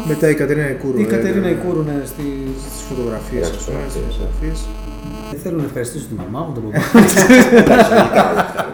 Μετά 0.07 0.29
η 0.29 0.33
Κατερίνα 0.35 0.69
Ικούρου. 0.69 0.99
η 0.99 1.01
ε, 1.01 1.05
Κατερίνα 1.05 1.47
ε, 1.47 1.51
Ικούρου 1.51 1.83
ναι, 1.83 2.01
στις... 2.05 2.25
Στις 2.69 2.81
φωτογραφίες, 2.89 3.49
Ναι, 3.49 3.55
ας 3.55 3.63
πούμε, 3.65 3.77
στις 3.89 4.01
στις 4.03 4.15
φωτογραφίες. 4.15 4.65
Ε, 5.33 5.37
Θέλω 5.37 5.57
να 5.57 5.63
ευχαριστήσω 5.63 6.05
τη 6.07 6.13
μαμά 6.13 6.39
μου, 6.45 6.53
τον 6.53 6.63
παπά. 6.63 6.79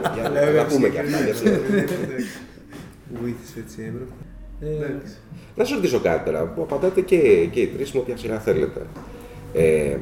Για 0.41 0.51
να- 0.51 0.61
Να 0.61 0.65
πούμε 0.65 0.89
και 0.89 0.99
αυτά. 0.99 1.19
γιατί- 1.23 1.43
Βοήθησε 3.21 3.59
έτσι 3.59 3.77
έπρεπε. 3.81 4.11
Ε, 4.61 4.85
Εντάξει. 4.85 5.13
Να 5.55 5.65
σας 5.65 5.75
ρωτήσω 5.75 5.99
κάτι 5.99 6.25
τώρα, 6.25 6.43
που 6.45 6.61
απαντάτε 6.61 7.01
και, 7.01 7.17
και 7.51 7.59
οι 7.59 7.67
τρεις 7.67 7.91
με 7.91 7.99
όποια 7.99 8.17
σειρά 8.17 8.39
θέλετε. 8.39 8.81
Ε, 9.53 9.97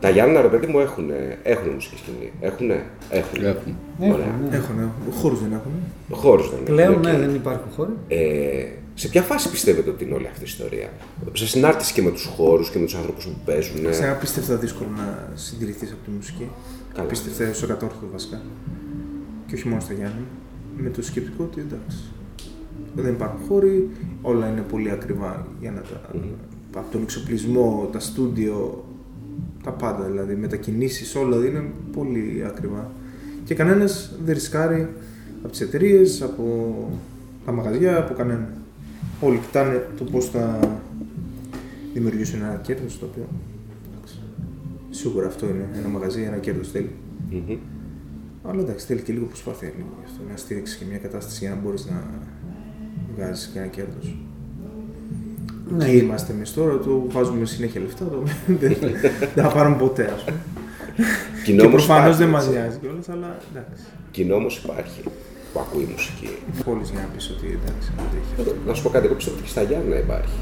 τα 0.00 0.10
Γιάννα, 0.10 0.40
ρε 0.40 0.48
παιδί 0.48 0.66
μου, 0.66 0.78
έχουν, 0.78 1.10
έχουν 1.42 1.68
μουσική 1.68 1.96
σκηνή. 1.96 2.32
Έχουνε, 2.40 2.84
έχουν. 3.10 3.44
Έχουν. 3.44 3.76
Ωραία. 4.00 4.26
ναι. 4.50 4.56
Έχουν, 4.56 4.78
έχουν. 4.78 5.12
Χώρους 5.20 5.40
δεν 5.40 5.52
έχουν. 5.52 5.70
Χώρους 6.10 6.50
δεν 6.50 6.62
Πλέον 6.64 6.90
έχουν, 6.92 7.02
ναι, 7.02 7.12
οκ. 7.12 7.18
δεν 7.18 7.34
υπάρχουν 7.34 7.70
χώροι. 7.76 7.92
Ε, 8.08 8.66
σε 8.94 9.08
ποια 9.08 9.22
φάση 9.22 9.50
πιστεύετε 9.50 9.90
ότι 9.90 10.04
είναι 10.04 10.14
όλη 10.14 10.26
αυτή 10.26 10.40
η 10.40 10.44
ιστορία, 10.46 10.88
Σε 11.32 11.46
συνάρτηση 11.46 11.92
και 11.92 12.02
με 12.02 12.10
τους 12.10 12.24
χώρους 12.24 12.70
και 12.70 12.78
με 12.78 12.84
τους 12.84 12.94
άνθρωπους 12.94 13.24
που 13.24 13.36
παίζουν. 13.44 13.76
Είναι 13.84 14.08
απίστευτα 14.10 14.56
δύσκολο 14.56 14.88
να 14.96 15.28
συντηρηθεί 15.34 15.84
από 15.84 16.04
τη 16.04 16.10
μουσική. 16.10 16.48
Καλά. 16.94 17.06
Απίστευτα 17.06 17.44
ω 17.44 17.64
εκατόρθωτο 17.64 18.06
βασικά. 18.12 18.40
Και 19.46 19.54
όχι 19.54 19.68
μόνο 19.68 19.80
στα 19.80 19.92
Γιάννη. 19.92 20.24
Με 20.76 20.90
το 20.90 21.02
σκεπτικό 21.02 21.44
ότι 21.44 21.60
εντάξει. 21.60 21.98
Δεν 22.94 23.12
υπάρχουν 23.12 23.40
χώροι, 23.48 23.90
όλα 24.22 24.48
είναι 24.48 24.60
πολύ 24.60 24.90
ακριβά 24.90 25.46
για 25.60 25.70
να 25.70 25.80
τα. 25.80 26.00
Από 26.74 26.92
τον 26.92 27.02
εξοπλισμό, 27.02 27.88
τα 27.92 28.00
στούντιο, 28.00 28.84
τα 29.62 29.70
πάντα 29.70 30.04
δηλαδή, 30.04 30.34
μετακινήσεις, 30.34 31.14
όλα 31.14 31.36
είναι 31.36 31.64
πολύ 31.92 32.44
ακριβά. 32.46 32.90
Και 33.44 33.54
κανένας 33.54 34.14
δεν 34.24 34.34
ρισκάρει 34.34 34.88
από 35.42 35.50
τις 35.50 35.60
εταιρείες, 35.60 36.22
από 36.22 36.74
τα 37.44 37.52
μαγαζιά 37.52 37.98
από 37.98 38.14
κανέναν. 38.14 38.48
Όλοι 39.20 39.38
κοιτάνε 39.38 39.86
το 39.96 40.04
πώς 40.04 40.28
θα 40.28 40.58
δημιουργήσουν 41.92 42.42
ένα 42.42 42.60
κέρδος 42.62 42.98
το 42.98 43.06
οποίο. 43.10 43.28
Εντάξει, 45.00 45.08
Σίγουρα 45.08 45.26
αυτό 45.26 45.46
είναι. 45.46 45.68
Ένα 45.78 45.88
μαγαζί, 45.88 46.22
ένα 46.22 46.36
κέρδος 46.36 46.70
θέλει. 46.70 46.90
Μμμ. 47.30 47.56
Αλλά 48.48 48.60
εντάξει, 48.60 48.86
θέλει 48.86 49.00
και 49.00 49.12
λίγο 49.12 49.24
προσπάθεια 49.24 49.72
λίγο 49.76 49.88
γι' 49.98 50.04
αυτό. 50.04 50.20
Να 50.30 50.36
στήριξει 50.36 50.78
και 50.78 50.84
μια 50.88 50.98
κατάσταση 50.98 51.38
για 51.44 51.50
να 51.50 51.60
μπορείς 51.60 51.86
να 51.86 52.04
βγάζεις 53.14 53.50
και 53.52 53.58
ένα 53.58 53.68
κέρδος. 53.68 54.16
Ναι. 55.76 55.84
Εκεί 55.84 55.96
είμαστε 55.96 56.32
εμείς 56.32 56.52
τώρα, 56.52 56.78
το 56.78 57.04
βάζουμε 57.08 57.44
συνέχεια 57.44 57.80
λεφτά, 57.80 58.04
το 58.04 58.22
δεν, 58.46 58.76
δεν 59.34 59.44
θα 59.44 59.48
πάρουμε 59.48 59.76
ποτέ, 59.76 60.12
ας 60.14 60.24
πούμε. 60.24 60.40
Κοινό 61.44 61.60
και 61.60 61.66
όμως 61.66 61.84
προφανώς 61.84 62.14
υπάρχει. 62.14 62.22
δεν 62.22 62.28
μας 62.28 62.48
νοιάζει 62.48 62.78
κιόλας, 62.78 63.08
αλλά 63.08 63.38
εντάξει. 63.50 63.84
Κοινό 64.10 64.34
όμως 64.34 64.62
υπάρχει 64.64 65.00
που 65.52 65.60
ακούει 65.60 65.88
μουσική. 65.90 66.28
Πόλης 66.64 66.90
για 66.90 67.00
να 67.00 67.06
πεις 67.14 67.30
ότι 67.30 67.46
εντάξει, 67.46 67.88
αντέχει. 68.00 68.56
Να 68.66 68.74
σου 68.74 68.82
πω 68.82 68.88
κάτι, 68.88 69.06
εγώ 69.06 69.14
πιστεύω 69.14 69.36
ότι 69.36 69.44
και 69.44 69.50
στα 69.50 69.62
Γιάννα 69.62 69.96
υπάρχει. 69.98 70.38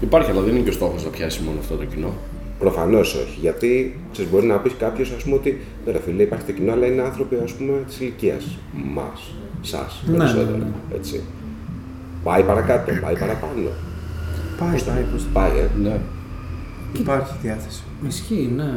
Υπάρχει, 0.00 0.30
αλλά 0.30 0.40
δεν 0.40 0.54
είναι 0.54 0.64
και 0.64 0.68
ο 0.68 0.72
στόχος 0.72 1.04
να 1.04 1.10
πιάσει 1.10 1.42
μόνο 1.42 1.58
αυτό 1.58 1.76
το 1.76 1.84
κοινό. 1.84 2.12
Προφανώς 2.60 3.14
όχι. 3.14 3.38
Γιατί 3.40 3.98
ξέρεις, 4.12 4.30
μπορεί 4.30 4.46
να 4.46 4.56
πεις 4.56 4.72
κάποιος 4.78 5.12
ότι 5.34 5.60
«Ναι, 5.86 5.92
ρε 5.92 5.98
φίλε, 6.00 6.22
υπάρχει 6.22 6.44
το 6.44 6.52
κοινό, 6.52 6.72
αλλά 6.72 6.86
είναι 6.86 7.02
άνθρωποι 7.02 7.36
ας 7.44 7.52
πούμε, 7.52 7.72
της 7.86 8.00
ηλικίας 8.00 8.58
μας, 8.94 9.32
σας 9.60 10.02
Ναι, 10.06 10.16
περισσότερο. 10.16 10.56
ναι, 10.56 10.64
ναι. 10.64 10.70
Έτσι. 10.94 11.20
Πάει 12.24 12.42
παρακάτω, 12.42 12.92
πάει 13.02 13.14
παραπάνω. 13.18 13.68
Πάει, 14.58 14.80
πάει, 14.82 15.02
πώς 15.12 15.26
Πάει, 15.32 15.50
ε. 15.58 15.68
Ναι. 15.82 15.96
υπάρχει 16.98 17.32
διάθεση. 17.42 17.82
Ισχύει, 18.08 18.52
ναι. 18.56 18.70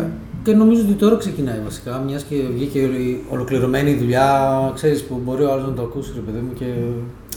Ε, 0.00 0.06
Και 0.42 0.52
νομίζω 0.54 0.80
ότι 0.82 0.92
τώρα 0.92 1.16
ξεκινάει 1.16 1.60
βασικά, 1.64 1.98
μιας 2.06 2.22
και 2.22 2.36
βγήκε 2.54 2.78
η 2.78 3.20
ολοκληρωμένη 3.30 3.94
δουλειά, 3.94 4.28
ξέρεις 4.74 5.04
που 5.04 5.20
μπορεί 5.24 5.42
ο 5.42 5.52
άλλος 5.52 5.66
να 5.66 5.72
το 5.72 5.82
ακούσει, 5.82 6.12
ρε 6.14 6.20
παιδί 6.20 6.38
μου. 6.38 6.52
Και 6.58 6.64
Εντάξει, 6.64 7.27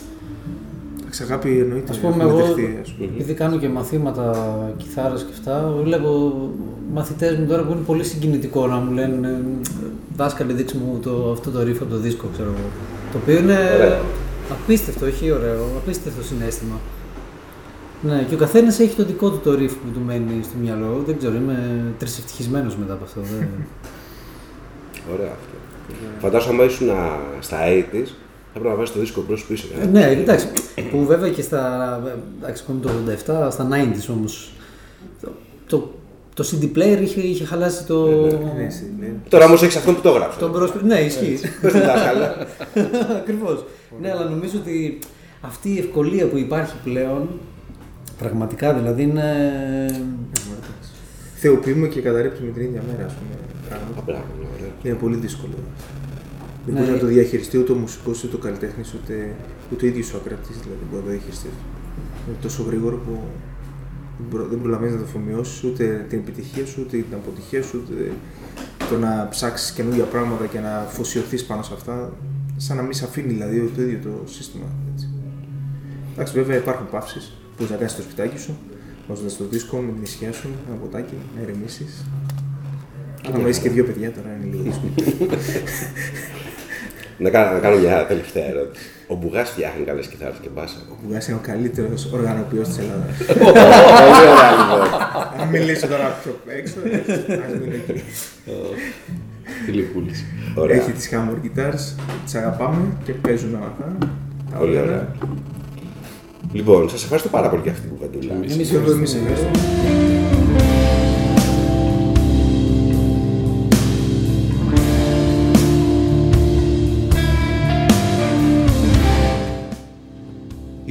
αγάπη 1.22 1.60
εννοείται. 1.60 1.92
ας 1.92 1.98
πούμε, 1.98 2.14
έχουμε 2.14 2.30
εγώ, 2.30 2.38
δεχτεί, 2.38 2.80
ας 2.82 2.92
πούμε. 2.92 3.10
επειδή 3.14 3.34
κάνω 3.34 3.58
και 3.58 3.68
μαθήματα 3.70 4.34
κιθάρας 4.78 5.22
και 5.24 5.32
αυτά, 5.32 5.74
βλέπω 5.84 6.32
μαθητές 6.94 7.38
μου 7.38 7.46
τώρα 7.48 7.64
που 7.64 7.72
είναι 7.72 7.82
πολύ 7.86 8.04
συγκινητικό 8.04 8.68
να 8.68 8.76
μου 8.76 8.92
λένε 8.94 9.28
ε, 9.28 9.42
δάσκαλε 10.16 10.54
δείξε 10.54 10.78
μου 10.78 11.00
το, 11.02 11.32
αυτό 11.32 11.50
το 11.52 11.64
ρίφ 11.64 11.82
από 11.82 11.90
το 11.92 11.98
δίσκο, 11.98 12.28
ξέρω 12.34 12.50
εγώ. 12.50 12.68
Το 13.12 13.18
οποίο 13.22 13.38
είναι 13.38 13.58
Ωραίο. 13.76 14.00
απίστευτο, 14.52 15.06
όχι 15.06 15.32
ωραίο, 15.32 15.66
απίστευτο 15.78 16.24
συνέστημα. 16.24 16.76
Ναι, 18.04 18.26
και 18.30 18.34
ο 18.34 18.38
καθένας 18.38 18.80
έχει 18.80 18.96
το 18.96 19.06
δικό 19.06 19.30
του 19.30 19.40
το 19.44 19.54
ρίφ 19.56 19.72
που 19.74 19.90
του 19.94 20.00
μένει 20.06 20.40
στο 20.44 20.54
μυαλό. 20.62 21.04
Δεν 21.06 21.18
ξέρω, 21.18 21.36
είμαι 21.36 21.84
τρισευτυχισμένος 21.98 22.76
μετά 22.76 22.94
από 22.94 23.04
αυτό. 23.04 23.22
δεν- 23.22 23.48
Ωραίο 25.14 25.26
αυτό. 25.26 25.56
Φαντάζομαι 26.20 26.54
άμα 26.54 26.64
ήσουν 26.64 26.90
α, 26.90 27.20
στα 27.40 27.58
80s, 27.68 28.08
θα 28.54 28.60
πρέπει 28.60 28.68
να 28.68 28.76
βάζεις 28.76 28.94
το 28.94 29.00
δίσκο 29.00 29.24
μπρος 29.28 29.46
πίσω. 29.46 29.68
Ε, 29.82 29.86
ναι, 29.86 30.06
εντάξει. 30.06 30.48
Που 30.92 31.06
βέβαια 31.06 31.30
και 31.30 31.42
στα. 31.42 32.02
Εντάξει, 32.42 32.64
ακόμη 32.68 32.80
το 32.80 32.90
87, 33.48 33.52
στα 33.52 33.68
90s 33.72 34.14
όμως. 34.14 34.52
Το, 35.22 35.32
το, 35.68 35.92
το 36.34 36.46
CD 36.52 36.78
player 36.78 37.00
είχε, 37.02 37.22
είχε 37.22 37.46
χαλάσει 37.46 37.86
το. 37.86 38.06
Ναι, 38.56 38.66
εσύ, 38.66 38.94
ναι. 39.00 39.14
Τώρα 39.30 39.46
όμως 39.46 39.64
έχεις 39.64 39.76
αυτόν 39.76 39.96
που 39.96 40.02
το 40.02 40.10
έγραψες. 40.10 40.40
το 40.40 40.50
μπρος... 40.50 40.74
Ναι, 40.84 41.00
ισχύει. 41.00 41.40
Πες 41.62 41.72
την 41.72 41.82
δάσκαλα. 41.82 42.36
Ακριβώς. 43.22 43.66
Ναι, 44.02 44.12
αλλά 44.12 44.24
νομίζω 44.30 44.58
ότι 44.58 45.00
αυτή 45.42 45.70
η 45.70 45.80
ευκολία 45.80 46.28
που 46.28 46.38
υπάρχει 46.38 46.76
πλέον. 46.84 47.30
Πραγματικά 48.18 48.74
δηλαδή 48.74 49.02
είναι. 49.04 49.24
Θεοποιούμε 51.36 51.88
και 51.88 52.02
καταρρύπτουμε 52.02 52.52
την 52.52 52.62
ίδια 52.62 52.82
μέρα, 52.92 53.06
ας 53.06 53.14
πούμε. 53.14 53.36
πράγματα. 53.70 54.00
Α, 54.00 54.04
μπράβο, 54.06 54.26
ναι, 54.40 54.48
ωραίο. 54.56 54.72
Είναι 54.84 54.96
πολύ 54.96 55.16
δύσκολο. 55.16 55.54
Δεν 56.66 56.74
Ναι. 56.74 56.80
μπορεί 56.80 56.92
να 56.92 56.98
το 56.98 57.06
διαχειριστεί 57.06 57.58
ούτε 57.58 57.72
ο 57.72 57.76
μουσικός, 57.76 58.24
ούτε 58.24 58.36
ο 58.36 58.40
καλλιτέχνης, 58.40 58.94
ούτε, 58.94 59.36
ούτε 59.72 59.86
ο 59.86 59.88
ίδιος 59.88 60.14
ο 60.14 60.18
ακρατής. 60.18 60.56
Δηλαδή 60.64 60.80
μπορεί 60.90 61.02
να 61.04 61.08
το 61.08 61.10
διαχειριστεί. 61.12 61.48
Είναι 62.28 62.38
τόσο 62.42 62.64
γρήγορο 62.64 62.96
που 62.98 63.20
δεν 64.18 64.28
προ- 64.30 64.48
δεν 64.50 64.60
προλαβαίνεις 64.62 64.94
να 64.94 65.00
το 65.00 65.06
αφομοιώσεις 65.08 65.64
ούτε 65.64 66.06
την 66.10 66.18
επιτυχία 66.20 66.66
σου, 66.66 66.82
ούτε 66.86 66.98
την 66.98 67.14
αποτυχία 67.14 67.64
σου, 67.64 67.82
ούτε 67.84 68.12
το 68.90 68.98
να 68.98 69.28
ψάξεις 69.30 69.72
καινούργια 69.72 70.04
πράγματα 70.04 70.46
και 70.46 70.60
να 70.60 70.78
αφοσιωθείς 70.78 71.46
πάνω 71.46 71.62
σε 71.64 71.74
αυτά. 71.74 72.14
Σαν 72.58 72.76
να 72.78 72.82
μην 72.84 72.94
σε 72.94 73.06
αφήνει 73.06 73.34
δηλαδή 73.34 73.72
το 73.76 73.82
ίδιο 73.82 74.00
το 74.04 74.32
σύστημα. 74.32 74.66
Έτσι. 74.94 75.10
Εντάξει, 76.14 76.34
βέβαια 76.34 76.58
υπάρχουν 76.58 76.90
παύσεις 76.90 77.38
που 77.58 77.64
να 77.70 77.76
κάνεις 77.76 77.92
στο 77.92 78.02
σπιτάκι 78.02 78.38
σου, 78.40 78.58
βάζοντας 79.08 79.38
το 79.38 79.44
δίσκο 79.50 79.78
με 79.78 79.92
την 79.92 80.04
ησυχία 80.04 80.32
σου, 80.32 80.50
ένα 80.68 80.76
ποτάκι, 80.78 81.14
να 81.36 81.42
ηρεμήσει. 81.42 81.86
Αν 83.34 83.46
έχει 83.46 83.62
και 83.62 83.70
δύο 83.70 83.84
παιδιά 83.86 84.12
τώρα 84.12 84.28
είναι 84.36 84.56
λίγο 84.56 84.64
δύσκολο. 84.64 84.92
Να 87.22 87.30
κάνω, 87.30 87.52
να 87.54 87.60
κάνω 87.60 87.78
μια 87.78 88.06
τελευταία 88.06 88.46
ερώτηση. 88.48 88.84
Ο 89.08 89.16
Μπουγάς 89.16 89.50
φτιάχνει 89.50 89.84
καλές 89.86 90.08
κιθάρες 90.08 90.38
και 90.42 90.50
μπάσα; 90.56 90.78
Ο 90.92 90.96
Μπουγάς 91.04 91.28
είναι 91.28 91.38
ο 91.38 91.46
καλύτερος 91.48 92.10
οργανοποιός 92.14 92.68
της 92.68 92.78
Ελλάδας. 92.78 93.16
Πολύ 93.44 94.28
ωραία 94.34 94.52
λοιπόν. 94.60 94.82
Αν 95.42 95.48
μιλήσω 95.48 95.88
τώρα 95.88 96.20
πιο 96.24 96.32
έξω, 96.60 96.76
ας 97.46 97.54
μην 97.60 97.72
εκεί. 97.72 98.04
Φιλιππούλης. 99.66 100.26
Ωραία. 100.56 100.76
Έχει 100.78 100.92
τις 100.92 101.10
Hammer 101.12 101.36
Guitars, 101.46 101.84
τις 102.24 102.36
αγαπάμε 102.36 102.82
και 103.04 103.12
παίζουν 103.14 103.56
όλα 103.56 103.66
αυτά. 103.72 103.98
Τα 104.52 104.58
Πολύ 104.58 104.72
ωραία. 104.78 104.84
ωραία. 104.84 105.08
Λοιπόν, 106.52 106.90
σας 106.90 107.04
ευχαριστώ 107.04 107.30
πάρα 107.30 107.50
πολύ 107.50 107.62
για 107.62 107.72
αυτή 107.72 107.88
την 107.88 107.98
κουβεντούλα. 107.98 108.34
Εμείς. 108.34 108.54
Εμείς 108.54 108.70
Και 108.70 108.76
εγώ 108.76 108.92
εμείς 108.92 109.14
ευχαριστούμε. 109.16 109.50
ευχαριστούμε. 109.52 110.91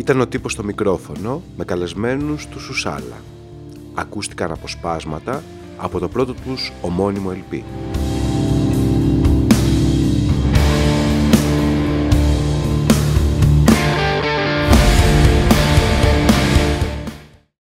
Ήταν 0.01 0.21
ο 0.21 0.27
τύπος 0.27 0.53
στο 0.53 0.65
μικρόφωνο 0.65 1.43
με 1.57 1.65
καλεσμένους 1.65 2.47
του 2.47 2.61
Σουσάλα. 2.61 3.23
Ακούστηκαν 3.95 4.53
αποσπάσματα 4.53 5.43
από 5.77 5.99
το 5.99 6.09
πρώτο 6.09 6.35
τους 6.35 6.73
ομώνυμο 6.83 7.31
LP. 7.31 7.63